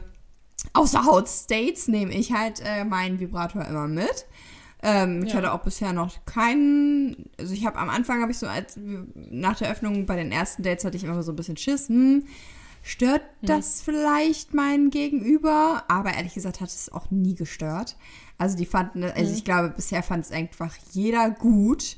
[0.73, 4.25] Außerhaut-States nehme ich halt äh, meinen Vibrator immer mit.
[4.83, 5.37] Ähm, ich Ja.
[5.37, 8.77] hatte auch bisher noch keinen, also ich habe am Anfang habe ich so als
[9.15, 12.25] nach der Öffnung bei den ersten Dates hatte ich immer so ein bisschen Schiss, hm,
[12.85, 15.83] stört das vielleicht mein Gegenüber?
[15.87, 17.97] Aber ehrlich gesagt hat es auch nie gestört.
[18.37, 21.97] Also die fanden, also ich glaube bisher fand es einfach jeder gut.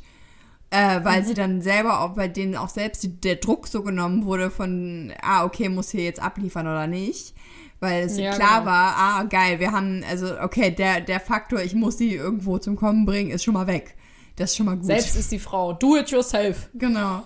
[0.70, 4.26] Äh, weil sie dann selber auch bei denen auch selbst die, der Druck so genommen
[4.26, 7.34] wurde von, ah, okay, muss hier jetzt abliefern oder nicht.
[7.80, 8.72] Weil es Ja, klar genau.
[8.72, 12.76] war, ah, geil, wir haben, also, okay, der, der Faktor, ich muss die irgendwo zum
[12.76, 13.96] Kommen bringen, ist schon mal weg.
[14.36, 14.88] Das ist schon mal gut.
[14.88, 15.72] Selbst ist die Frau.
[15.72, 16.70] Do it yourself.
[16.74, 17.24] Genau.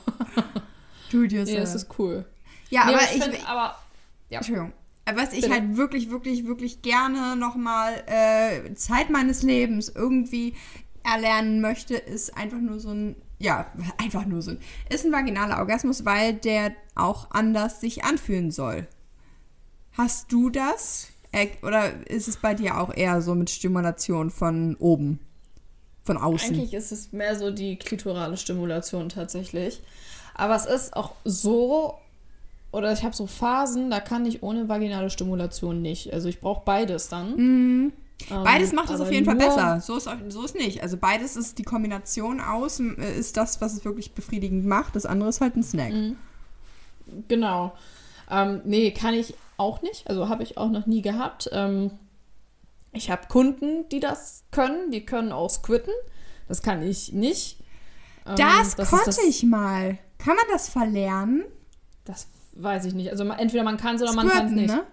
[1.12, 1.60] Do it Ja, yourself.
[1.62, 2.26] das ist cool.
[2.72, 3.76] Ja, Nee, aber ich ich, find, aber
[4.30, 4.40] ja.
[4.40, 4.74] Entschuldigung.
[5.14, 5.54] Was ich Bitte.
[5.54, 10.56] halt wirklich, wirklich, wirklich gerne nochmal äh, Zeit meines Lebens irgendwie
[11.04, 15.58] erlernen möchte, ist einfach nur so ein, ja, einfach nur so ein, ist ein vaginaler
[15.58, 18.88] Orgasmus, weil der auch anders sich anfühlen soll.
[19.94, 21.10] Hast du das?
[21.32, 25.20] Äh, Oder ist es bei dir auch eher so mit Stimulation von oben?
[26.04, 26.56] von außen.
[26.56, 29.82] Eigentlich ist es mehr so die klitorale Stimulation tatsächlich.
[30.34, 32.00] Aber es ist auch so,
[32.72, 36.14] oder ich habe so Phasen, da kann ich ohne vaginale Stimulation nicht.
[36.14, 37.38] Also ich brauche beides dann.
[37.38, 37.94] Ähm,
[38.30, 39.80] Beides macht es auf jeden Fall besser.
[39.82, 40.84] So ist, so ist nicht.
[40.84, 44.96] Also beides ist die Kombination aus, äh, ist das, was es wirklich befriedigend macht.
[44.96, 45.92] Das andere ist halt ein Snack.
[45.92, 46.18] Mhm.
[47.28, 47.74] Genau.
[48.30, 50.08] Ähm, nee, kann ich auch nicht.
[50.08, 51.50] Also habe ich auch noch nie gehabt.
[51.52, 51.92] Ähm,
[52.94, 54.92] ich habe Kunden, die das können.
[54.92, 55.94] Die können auch squitten.
[56.48, 57.60] Das kann ich nicht.
[58.26, 59.98] Ähm, Das, ist konnte das, ich mal.
[60.18, 61.44] Kann man das verlernen?
[62.06, 63.10] Das weiß ich nicht.
[63.12, 64.68] Also entweder man kann es oder man kann es nicht.
[64.74, 64.84] ne?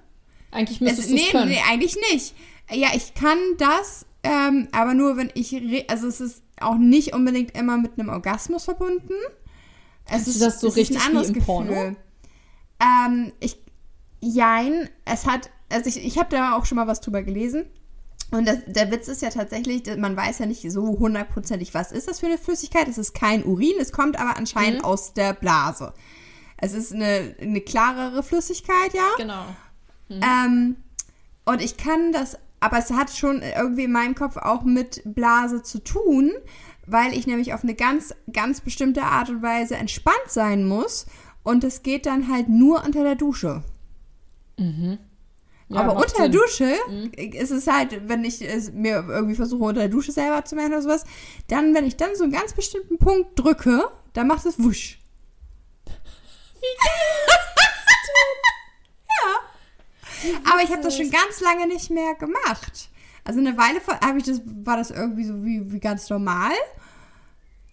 [0.50, 1.48] Eigentlich Es, müsstest du nee, es können.
[1.50, 2.34] nee, eigentlich nicht.
[2.70, 5.54] Ja, ich kann das, ähm, aber nur wenn ich,
[5.90, 9.14] also es ist auch nicht unbedingt immer mit einem Orgasmus verbunden.
[10.10, 11.72] Es ist, das so es ist richtig ein anderes wie im Porno?
[11.72, 11.96] Gefühl.
[12.80, 13.58] Ähm, ich,
[14.20, 17.66] jein, es hat, also ich, ich habe da auch schon mal was drüber gelesen.
[18.30, 22.08] Und das, der Witz ist ja tatsächlich, man weiß ja nicht so hundertprozentig, was ist
[22.08, 22.86] das für eine Flüssigkeit.
[22.86, 25.94] Es ist kein Urin, es kommt aber anscheinend aus der Blase.
[26.58, 29.08] Es ist eine, eine klarere Flüssigkeit, ja.
[29.16, 29.44] Genau.
[30.10, 30.76] Ähm,
[31.44, 35.62] und ich kann das, aber es hat schon irgendwie in meinem Kopf auch mit Blase
[35.62, 36.32] zu tun,
[36.86, 41.06] weil ich nämlich auf eine ganz, ganz bestimmte Art und Weise entspannt sein muss.
[41.42, 43.62] Und es geht dann halt nur unter der Dusche.
[45.68, 46.32] Ja, aber unter der Sinn.
[46.32, 46.74] Dusche
[47.16, 50.72] ist es halt, wenn ich es mir irgendwie versuche, unter der Dusche selber zu machen
[50.72, 51.04] oder sowas,
[51.48, 54.97] dann, wenn ich dann so einen ganz bestimmten Punkt drücke, dann macht es wusch.
[56.60, 57.38] Wie geil
[59.22, 60.40] Ja.
[60.52, 62.88] Aber ich habe das schon ganz lange nicht mehr gemacht.
[63.24, 66.52] Also eine Weile vor- habe ich das, war das irgendwie so wie, wie ganz normal.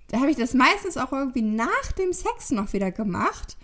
[0.10, 3.58] Da habe ich das meistens auch irgendwie nach dem Sex noch wieder gemacht.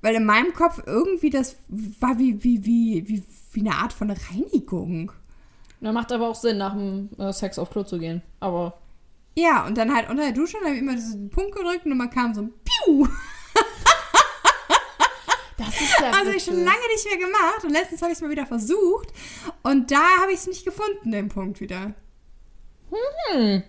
[0.00, 3.22] Weil in meinem Kopf irgendwie das war wie, wie, wie, wie,
[3.52, 5.12] wie eine Art von Reinigung.
[5.80, 8.22] Na, macht aber auch Sinn, nach dem äh, Sex auf Klo zu gehen.
[8.40, 8.78] Aber
[9.34, 11.96] Ja, und dann halt unter der Dusche, dann habe ich immer diesen Punkt gedrückt und
[11.96, 13.06] man kam so ein Piu.
[15.58, 18.22] Das ist ja Also ich schon lange nicht mehr gemacht und letztens habe ich es
[18.22, 19.08] mal wieder versucht
[19.62, 21.94] und da habe ich es nicht gefunden, den Punkt wieder.
[23.32, 23.62] Hm.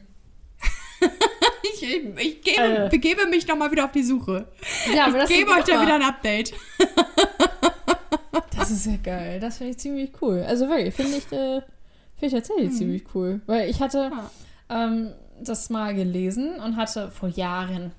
[1.63, 2.89] ich ich gebe, Äh.
[2.89, 4.47] begebe mich nochmal wieder auf die Suche.
[4.93, 6.53] Ja, aber das Ich gebe euch da immer- wieder ein Update.
[8.55, 9.39] Das ist ja geil.
[9.39, 10.43] Das finde ich ziemlich cool.
[10.47, 11.61] Also wirklich, finde ich, äh,
[12.17, 13.41] finde ich tatsächlich ziemlich cool.
[13.45, 14.11] Weil ich hatte
[14.69, 17.91] ähm, das mal gelesen und hatte vor Jahren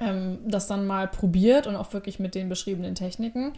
[0.00, 3.52] ähm, das dann mal probiert und auch wirklich mit den beschriebenen Techniken.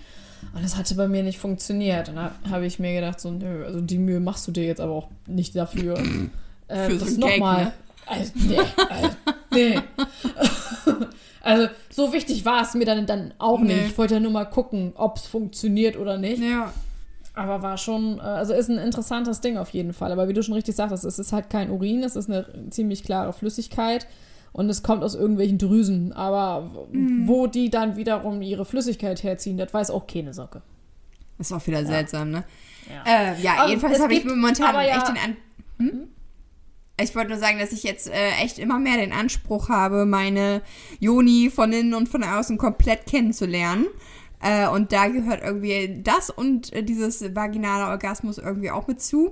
[0.55, 2.09] Und es hatte bei mir nicht funktioniert.
[2.09, 4.81] Und da habe ich mir gedacht, so, nö, also die Mühe machst du dir jetzt
[4.81, 5.99] aber auch nicht dafür.
[6.69, 7.65] äh, Für so das Gag, nochmal.
[7.65, 7.73] ne?
[8.07, 9.11] Also, nee, also,
[9.53, 9.79] nee.
[11.43, 13.75] also so wichtig war es mir dann, dann auch Nee.
[13.75, 13.87] nicht.
[13.89, 16.43] Ich wollte ja nur mal gucken, ob es funktioniert oder nicht.
[16.43, 16.73] Ja.
[17.35, 20.11] Aber war schon, äh, also ist ein interessantes Ding auf jeden Fall.
[20.13, 23.05] Aber wie du schon richtig sagtest, es ist halt kein Urin, es ist eine ziemlich
[23.05, 24.07] klare Flüssigkeit
[24.53, 26.13] und es kommt aus irgendwelchen Drüsen.
[26.13, 27.27] Aber Mhm.
[27.29, 30.63] wo die dann wiederum ihre Flüssigkeit herziehen, das weiß auch keine Socke.
[31.39, 32.45] Ist auch wieder seltsam, ne?
[32.89, 33.33] Ja.
[33.33, 35.37] Äh, ja, Aber jedenfalls habe ich momentan ja- echt den An
[35.79, 36.09] hm?
[37.03, 40.61] Ich wollte nur sagen, dass ich jetzt äh, echt immer mehr den Anspruch habe, meine
[40.99, 43.87] Joni von innen und von außen komplett kennenzulernen.
[44.43, 49.31] Äh, und da gehört irgendwie das und äh, dieses vaginale Orgasmus irgendwie auch mit zu.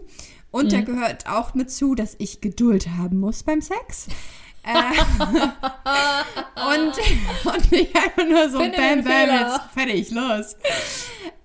[0.50, 4.07] Und da gehört auch mit zu, dass ich Geduld haben muss beim Sex.
[4.68, 5.42] Äh,
[6.78, 6.92] und,
[7.54, 10.57] und nicht einfach nur so Finde bam, bam, jetzt fertig, los.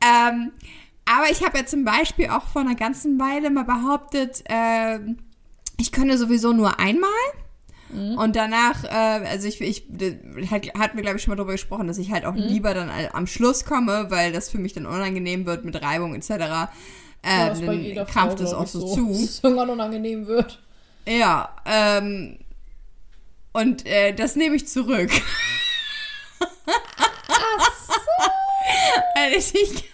[0.04, 0.52] Ähm,
[1.06, 5.18] aber ich habe ja zum Beispiel auch vor einer ganzen Weile mal behauptet, ähm,
[5.80, 7.10] ich könne sowieso nur einmal.
[8.18, 8.88] Und danach, äh,
[9.28, 9.84] also ich, ich
[10.50, 12.90] hat, hatten wir glaube ich schon mal drüber gesprochen, dass ich halt auch lieber dann
[13.12, 16.32] am Schluss komme, weil das für mich dann unangenehm wird mit Reibung etc.
[16.32, 16.40] Äh,
[17.24, 19.12] Ja, jeder dann krampft es auch so, Dass zu.
[19.24, 20.60] es irgendwann unangenehm wird.
[21.08, 22.40] Ja, ähm,
[23.54, 25.10] und äh, das nehme ich zurück.
[29.16, 29.90] Also ich,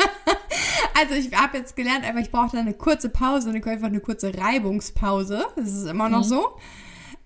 [0.99, 3.99] also ich habe jetzt gelernt, aber ich brauche dann eine kurze Pause, eine, einfach eine
[3.99, 5.45] kurze Reibungspause.
[5.55, 6.57] Das ist immer noch so.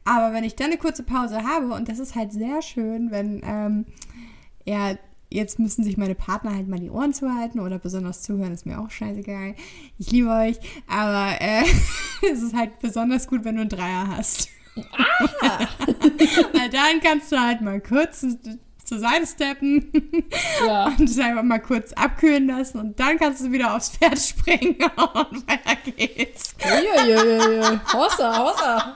[0.05, 3.41] Aber wenn ich dann eine kurze Pause habe, und das ist halt sehr schön, wenn,
[3.45, 3.85] ähm,
[4.65, 4.95] ja,
[5.29, 8.79] jetzt müssen sich meine Partner halt mal die Ohren zuhalten oder besonders zuhören, ist mir
[8.79, 9.55] auch scheißegal.
[9.97, 11.63] Ich liebe euch, aber äh,
[12.31, 14.49] es ist halt besonders gut, wenn du einen Dreier hast.
[14.75, 18.25] Weil dann kannst du halt mal kurz
[18.83, 19.91] zur Seite steppen
[20.65, 20.85] Ja.
[20.87, 24.75] und es einfach mal kurz abkühlen lassen und dann kannst du wieder aufs Pferd springen
[24.81, 26.55] und weiter geht's.
[26.63, 27.79] Uiuiui.
[27.93, 28.95] Hossa, hossa.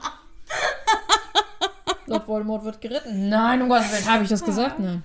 [2.07, 3.29] Lord Voldemort wird geritten.
[3.29, 4.79] Nein, um Gottes Willen, habe ich das gesagt?
[4.79, 5.03] Nein.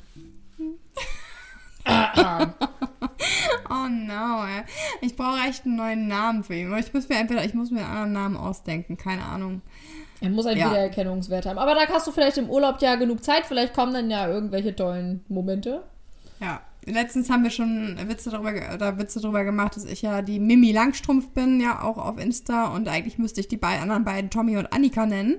[3.69, 4.63] Oh no, ey.
[5.01, 6.77] Ich brauche echt einen neuen Namen für ihn.
[6.77, 9.63] Ich muss mir entweder, ich muss mir einen anderen Namen ausdenken, keine Ahnung.
[10.23, 10.71] Er muss einen Ja.
[10.71, 11.59] Wiedererkennungswert haben.
[11.59, 13.45] Aber da hast du vielleicht im Urlaub ja genug Zeit.
[13.47, 15.83] Vielleicht kommen dann ja irgendwelche tollen Momente.
[16.41, 16.61] Ja.
[16.85, 20.73] Letztens haben wir schon Witze darüber, oder Witze darüber gemacht, dass ich ja die Mimi
[20.73, 24.57] Langstrumpf bin, ja auch auf Insta und eigentlich müsste ich die beiden anderen beiden Tommy
[24.57, 25.37] und Annika nennen.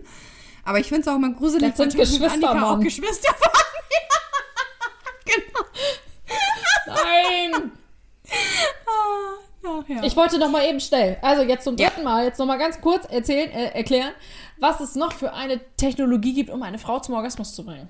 [0.63, 2.81] Aber ich finde es auch immer gruselig, Das sind Tommy und Geschwister, Annika auch Mann.
[2.81, 3.63] Geschwister waren.
[5.25, 7.01] genau.
[7.03, 7.71] Nein!
[9.65, 10.03] Ach, ja.
[10.03, 12.81] Ich wollte noch mal eben schnell, also jetzt zum dritten Mal, jetzt noch mal ganz
[12.81, 14.11] kurz erzählen, äh, erklären,
[14.59, 17.87] was es noch für eine Technologie gibt, um eine Frau zum Orgasmus zu bringen.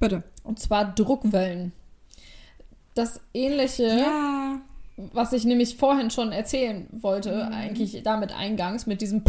[0.00, 0.22] Bitte.
[0.44, 1.72] Und zwar Druckwellen.
[2.94, 4.60] Das ähnliche, Ja.
[4.96, 9.22] was ich nämlich vorhin schon erzählen wollte, eigentlich damit eingangs mit diesem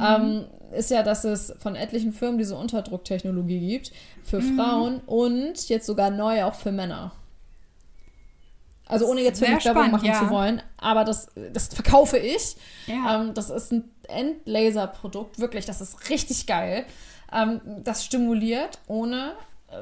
[0.00, 0.44] ähm,
[0.76, 3.92] ist ja, dass es von etlichen Firmen diese Unterdrucktechnologie gibt
[4.24, 7.12] für Frauen und jetzt sogar neu auch für Männer.
[8.92, 10.18] Also ohne jetzt für mich Werbung machen ja.
[10.18, 12.56] zu wollen, aber das, das verkaufe ich.
[12.86, 13.22] Ja.
[13.22, 16.84] Ähm, das ist ein Endlaser-Produkt, wirklich, das ist richtig geil.
[17.32, 19.32] Ähm, das stimuliert ohne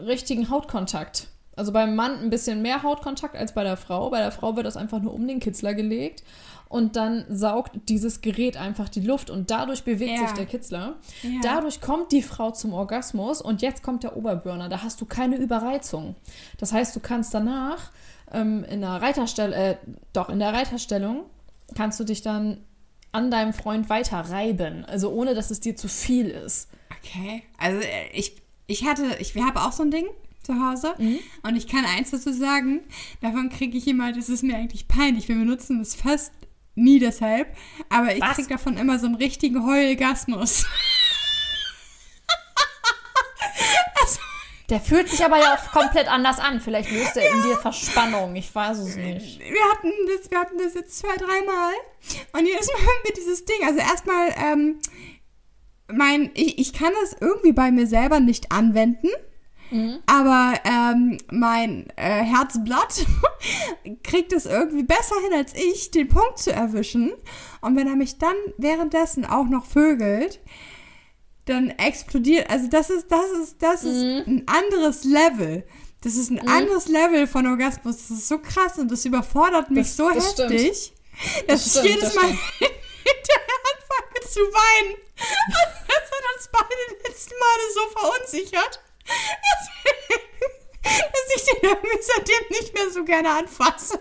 [0.07, 1.27] richtigen Hautkontakt.
[1.57, 4.11] Also beim Mann ein bisschen mehr Hautkontakt als bei der Frau.
[4.11, 6.23] Bei der Frau wird das einfach nur um den Kitzler gelegt
[6.71, 10.27] und dann saugt dieses Gerät einfach die Luft und dadurch bewegt Ja.
[10.29, 10.95] sich der Kitzler.
[11.23, 11.41] Ja.
[11.43, 14.69] Dadurch kommt die Frau zum Orgasmus und jetzt kommt der Oberburner.
[14.69, 16.15] Da hast du keine Überreizung.
[16.59, 17.91] Das heißt, du kannst danach
[18.33, 19.77] ähm, in der Reiterstellung, äh,
[20.13, 21.25] doch in der Reiterstellung
[21.75, 22.59] kannst du dich dann
[23.13, 26.69] an deinem Freund weiter reiben, also ohne dass es dir zu viel ist.
[26.99, 27.43] Okay.
[27.59, 30.07] Also äh, ich, ich hatte, ich habe auch so ein Ding
[30.43, 30.95] zu Hause
[31.43, 32.81] und ich kann eins dazu sagen,
[33.21, 36.33] davon kriege ich immer, das ist mir eigentlich peinlich, wir benutzen das fast
[36.75, 37.55] nie deshalb,
[37.89, 40.67] aber ich kriege davon immer so einen richtigen Heulgasmus.
[44.71, 46.61] Der fühlt sich aber ja auch komplett anders an.
[46.61, 48.37] Vielleicht löst er in dir Verspannung.
[48.37, 49.41] Ich weiß es nicht.
[49.41, 51.73] Wir hatten das, wir hatten das jetzt zwei, dreimal
[52.33, 53.67] und jedes Mal haben wir dieses Ding.
[53.67, 54.77] Also erstmal, ähm,
[55.93, 59.09] mein, ich, ich kann das irgendwie bei mir selber nicht anwenden.
[60.07, 63.07] Aber ähm, mein äh, Herzblatt
[64.03, 67.13] kriegt es irgendwie besser hin als ich, den Punkt zu erwischen.
[67.61, 70.41] Und wenn er mich dann währenddessen auch noch vögelt,
[71.51, 72.49] dann explodiert.
[72.49, 75.65] Also das ist, das ist, das ist ein anderes Level.
[76.03, 77.97] Das ist ein anderes Level von Orgasmus.
[78.09, 80.53] Das ist so krass und das überfordert mich Das- so das stimmt.
[80.53, 80.93] heftig,
[81.47, 82.41] dass ich stimmt, jedes das Mal stimmt.
[83.05, 84.97] hinterher anfange zu weinen.
[85.17, 89.69] Das hat uns beide letzten Male so verunsichert, dass,
[91.13, 94.01] dass ich den irgendwie seitdem nicht mehr so gerne anfasse.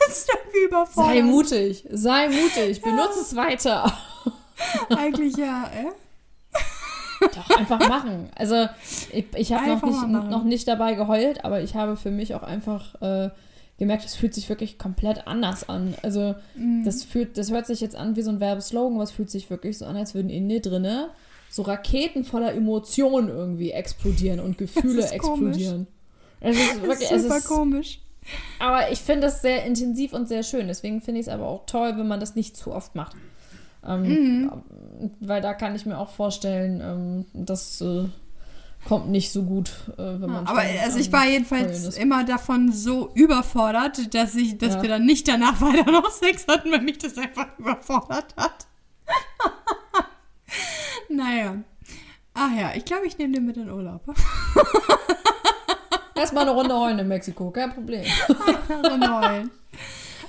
[0.00, 1.12] Das ist irgendwie überfordert.
[1.14, 1.86] Sei mutig.
[1.90, 2.82] Sei mutig.
[2.82, 3.96] Benutze es weiter.
[4.96, 5.86] Eigentlich ja, äh?
[7.34, 8.28] Doch, einfach machen.
[8.34, 8.66] Also,
[9.12, 12.42] ich, ich habe noch nicht, noch nicht dabei geheult, aber ich habe für mich auch
[12.42, 13.30] einfach äh,
[13.78, 15.94] gemerkt, es fühlt sich wirklich komplett anders an.
[16.02, 16.84] Also, Mhm.
[16.84, 19.50] das, fühlt, das hört sich jetzt an wie so ein Werbeslogan, aber es fühlt sich
[19.50, 21.10] wirklich so an, als würden in dir drinne
[21.48, 25.86] so Raketen voller Emotionen irgendwie explodieren und Gefühle ist explodieren.
[26.40, 28.00] Es ist Das wirklich, ist es super ist, komisch.
[28.58, 30.66] aber ich finde es sehr intensiv und sehr schön.
[30.66, 33.16] Deswegen finde ich es aber auch toll, wenn man das nicht zu oft macht.
[33.86, 34.62] Ähm,
[35.20, 38.04] Weil da kann ich mir auch vorstellen, ähm, das äh,
[38.86, 40.46] kommt nicht so gut, äh, wenn man.
[40.46, 44.82] Aber ständig also ich war Heulen jedenfalls immer davon so überfordert, dass ich, dass Ja.
[44.82, 48.66] wir dann nicht danach weiter noch Sex hatten, weil mich das einfach überfordert hat.
[51.08, 51.56] naja.
[52.34, 54.02] Ach ja, ich glaube, ich nehme den mit in Urlaub.
[56.14, 58.04] Erstmal eine Runde heulen in Mexiko, kein Problem.
[58.82, 59.50] so neun.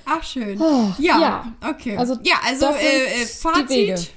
[0.05, 0.59] Ach, schön.
[0.97, 1.53] Ja, ja.
[1.67, 1.97] okay.
[1.97, 4.11] Also, ja, also äh, äh, Fazit.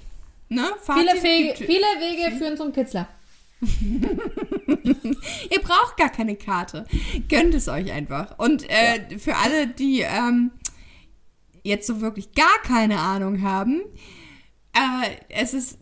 [0.49, 0.65] Ne?
[0.83, 3.09] Fazit Viele Wege, viele Wege führen zum Kitzler.
[5.51, 6.85] Ihr braucht gar keine Karte.
[7.29, 8.39] Gönnt es euch einfach.
[8.39, 10.51] Und äh, für alle, die ähm,
[11.63, 13.83] jetzt so wirklich gar keine Ahnung haben,
[14.75, 15.79] äh, es ist.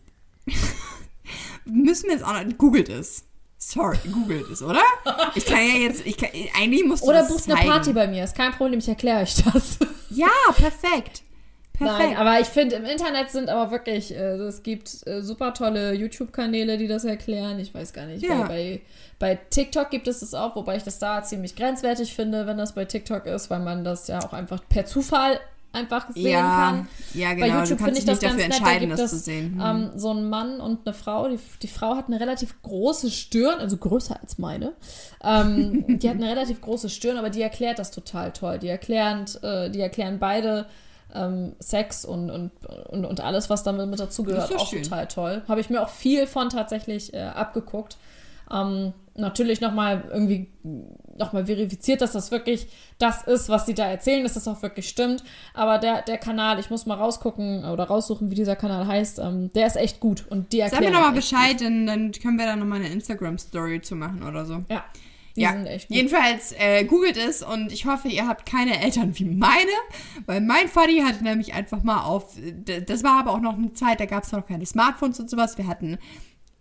[1.64, 2.58] müssen wir jetzt auch noch.
[2.58, 3.24] Googelt es.
[3.66, 4.82] Sorry, googelt es, oder?
[5.34, 6.04] Ich kann ja jetzt.
[6.06, 7.66] Ich kann, eigentlich musst du Oder buchst eine.
[7.66, 9.78] Party bei mir, ist kein Problem, ich erkläre euch das.
[10.10, 11.22] Ja, perfekt.
[11.72, 12.10] Perfekt.
[12.10, 15.92] Nein, aber ich finde, im Internet sind aber wirklich, äh, es gibt äh, super tolle
[15.94, 17.58] YouTube-Kanäle, die das erklären.
[17.58, 18.22] Ich weiß gar nicht.
[18.22, 18.42] Ja.
[18.42, 18.80] Bei, bei,
[19.18, 22.74] bei TikTok gibt es das auch, wobei ich das da ziemlich grenzwertig finde, wenn das
[22.74, 25.40] bei TikTok ist, weil man das ja auch einfach per Zufall
[25.74, 26.88] einfach sehen ja, kann.
[27.14, 27.60] ja, Bei genau.
[27.60, 28.50] YouTube du kannst finde dich ich das nicht dafür ganz nett.
[28.50, 29.54] Da entscheiden, gibt das es zu sehen.
[29.54, 29.60] Hm.
[29.60, 31.28] ähm, so einen Mann und eine Frau.
[31.28, 34.72] Die, die Frau hat eine relativ große Stirn, also größer als meine.
[35.22, 38.58] Ähm, die hat eine relativ große Stirn, aber die erklärt das total toll.
[38.58, 40.66] Die erklären, äh, die erklären beide
[41.14, 42.50] ähm, Sex und, und,
[42.88, 44.82] und, und alles, was damit mit dazugehört, auch schön.
[44.82, 45.42] total toll.
[45.48, 47.96] Habe ich mir auch viel von tatsächlich äh, abgeguckt.
[48.52, 50.48] Ähm, natürlich nochmal irgendwie
[51.16, 52.66] nochmal verifiziert, dass das wirklich
[52.98, 55.22] das ist, was sie da erzählen, dass das auch wirklich stimmt.
[55.52, 59.52] Aber der, der Kanal, ich muss mal rausgucken oder raussuchen, wie dieser Kanal heißt, ähm,
[59.54, 62.38] der ist echt gut und die Sag mir doch mal echt Bescheid, dann, dann können
[62.38, 64.64] wir da nochmal eine Instagram-Story zu machen oder so.
[64.68, 64.84] Ja,
[65.36, 65.96] die ja, sind echt gut.
[65.96, 69.72] jedenfalls äh, googelt es und ich hoffe, ihr habt keine Eltern wie meine,
[70.26, 72.36] weil mein Vati hatte nämlich einfach mal auf,
[72.86, 75.58] das war aber auch noch eine Zeit, da gab es noch keine Smartphones und sowas.
[75.58, 75.98] Wir hatten,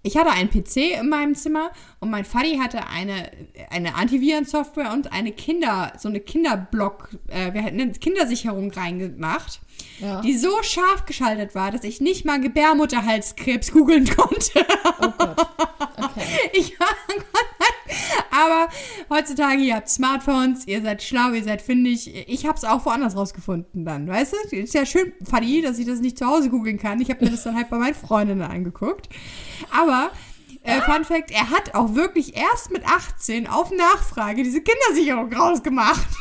[0.04, 3.32] ich hatte einen PC in meinem Zimmer und mein Vati hatte eine,
[3.70, 9.62] eine Antivirensoftware und eine Kinder, so eine Kinderblock, äh, wir hatten eine Kindersicherung reingemacht.
[9.99, 10.22] Ja.
[10.22, 14.66] Die so scharf geschaltet war, dass ich nicht mal Gebärmutterhalskrebs googeln konnte.
[15.01, 15.47] Oh Gott.
[15.95, 16.26] Okay.
[16.54, 16.76] Ich
[18.31, 18.69] aber
[19.09, 22.29] heutzutage, ihr habt Smartphones, ihr seid schlau, ihr seid findig.
[22.29, 24.55] Ich habe es auch woanders rausgefunden dann, weißt du?
[24.55, 27.01] Ist ja schön, Fanny, dass ich das nicht zu Hause googeln kann.
[27.01, 29.09] Ich habe mir das dann halt bei meinen Freundinnen angeguckt.
[29.71, 30.11] Aber,
[30.63, 36.07] äh, Fun Fact, er hat auch wirklich erst mit 18 auf Nachfrage diese Kindersicherung rausgemacht.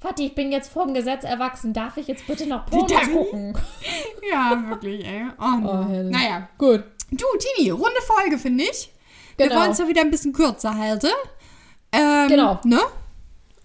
[0.00, 1.72] Vati, ich bin jetzt vorm Gesetz erwachsen.
[1.72, 3.58] Darf ich jetzt bitte noch Pornos gucken?
[4.30, 5.26] ja, wirklich, ey.
[5.40, 5.66] Oh.
[5.66, 6.48] Oh, naja.
[6.56, 6.84] Gut.
[7.10, 7.24] Du,
[7.56, 8.92] Tini, runde Folge, finde ich.
[9.38, 9.60] Wir Genau.
[9.60, 11.08] wollen es ja wieder ein bisschen kürzer halten.
[11.92, 12.60] Ähm, Genau.
[12.64, 12.80] Ne?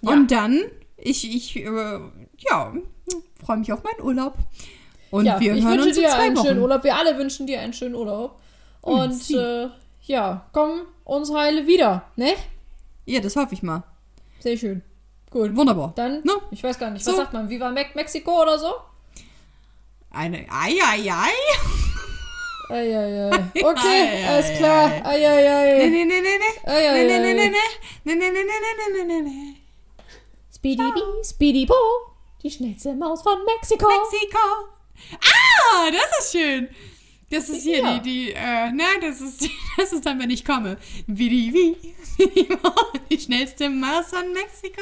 [0.02, 0.12] Ja.
[0.12, 0.62] Und dann,
[0.98, 2.00] ich, ich, äh,
[2.38, 2.74] ja,
[3.44, 4.36] freue mich auf meinen Urlaub.
[5.12, 6.48] Und Ja, wir ich hören wünsche uns in dir zwei einen Wochen.
[6.48, 6.84] schönen Urlaub.
[6.84, 8.40] Wir alle wünschen dir einen schönen Urlaub.
[8.82, 9.36] Und sie.
[9.36, 9.70] äh,
[10.04, 12.34] ja, komm uns heile wieder, ne?
[13.06, 13.84] Ja, das hoffe ich mal.
[14.40, 14.82] Sehr schön.
[15.30, 15.56] Gut.
[15.56, 15.94] Wunderbar.
[15.96, 16.34] Dann, Ne?
[16.52, 17.20] ich weiß gar nicht, was So.
[17.20, 17.50] sagt man?
[17.50, 18.74] Viva Me Mexiko oder so?
[20.12, 21.32] Eine, ei, ei, ei.
[22.70, 23.30] Eieiei.
[23.62, 24.90] Okay, ei, alles klar.
[24.90, 25.90] Nee, Eieiei.
[25.90, 26.40] nee, nee, nee, nee.
[26.66, 27.60] Ei, ei, Nee, nee, nee, nee, nee.
[28.04, 29.56] Nee, nee, nee, nee, nee, nee, nee, nee.
[30.56, 31.76] Speedy Bee, Speedy Bo,
[32.42, 33.86] die schnellste Maus von Mexiko.
[33.88, 34.40] Mexiko.
[35.20, 36.70] Ah, das ist schön.
[37.30, 37.98] Das ist hier Ja.
[37.98, 40.78] die, die, äh, ne, das ist, die, das ist dann, wenn ich komme.
[41.08, 41.94] Wie die, wie,
[42.30, 42.48] die
[43.10, 44.82] die schnellste Maus von Mexiko.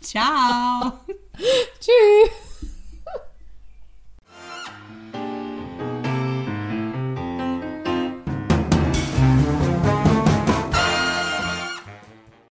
[0.00, 0.92] Ciao.
[1.80, 2.47] Tschüss.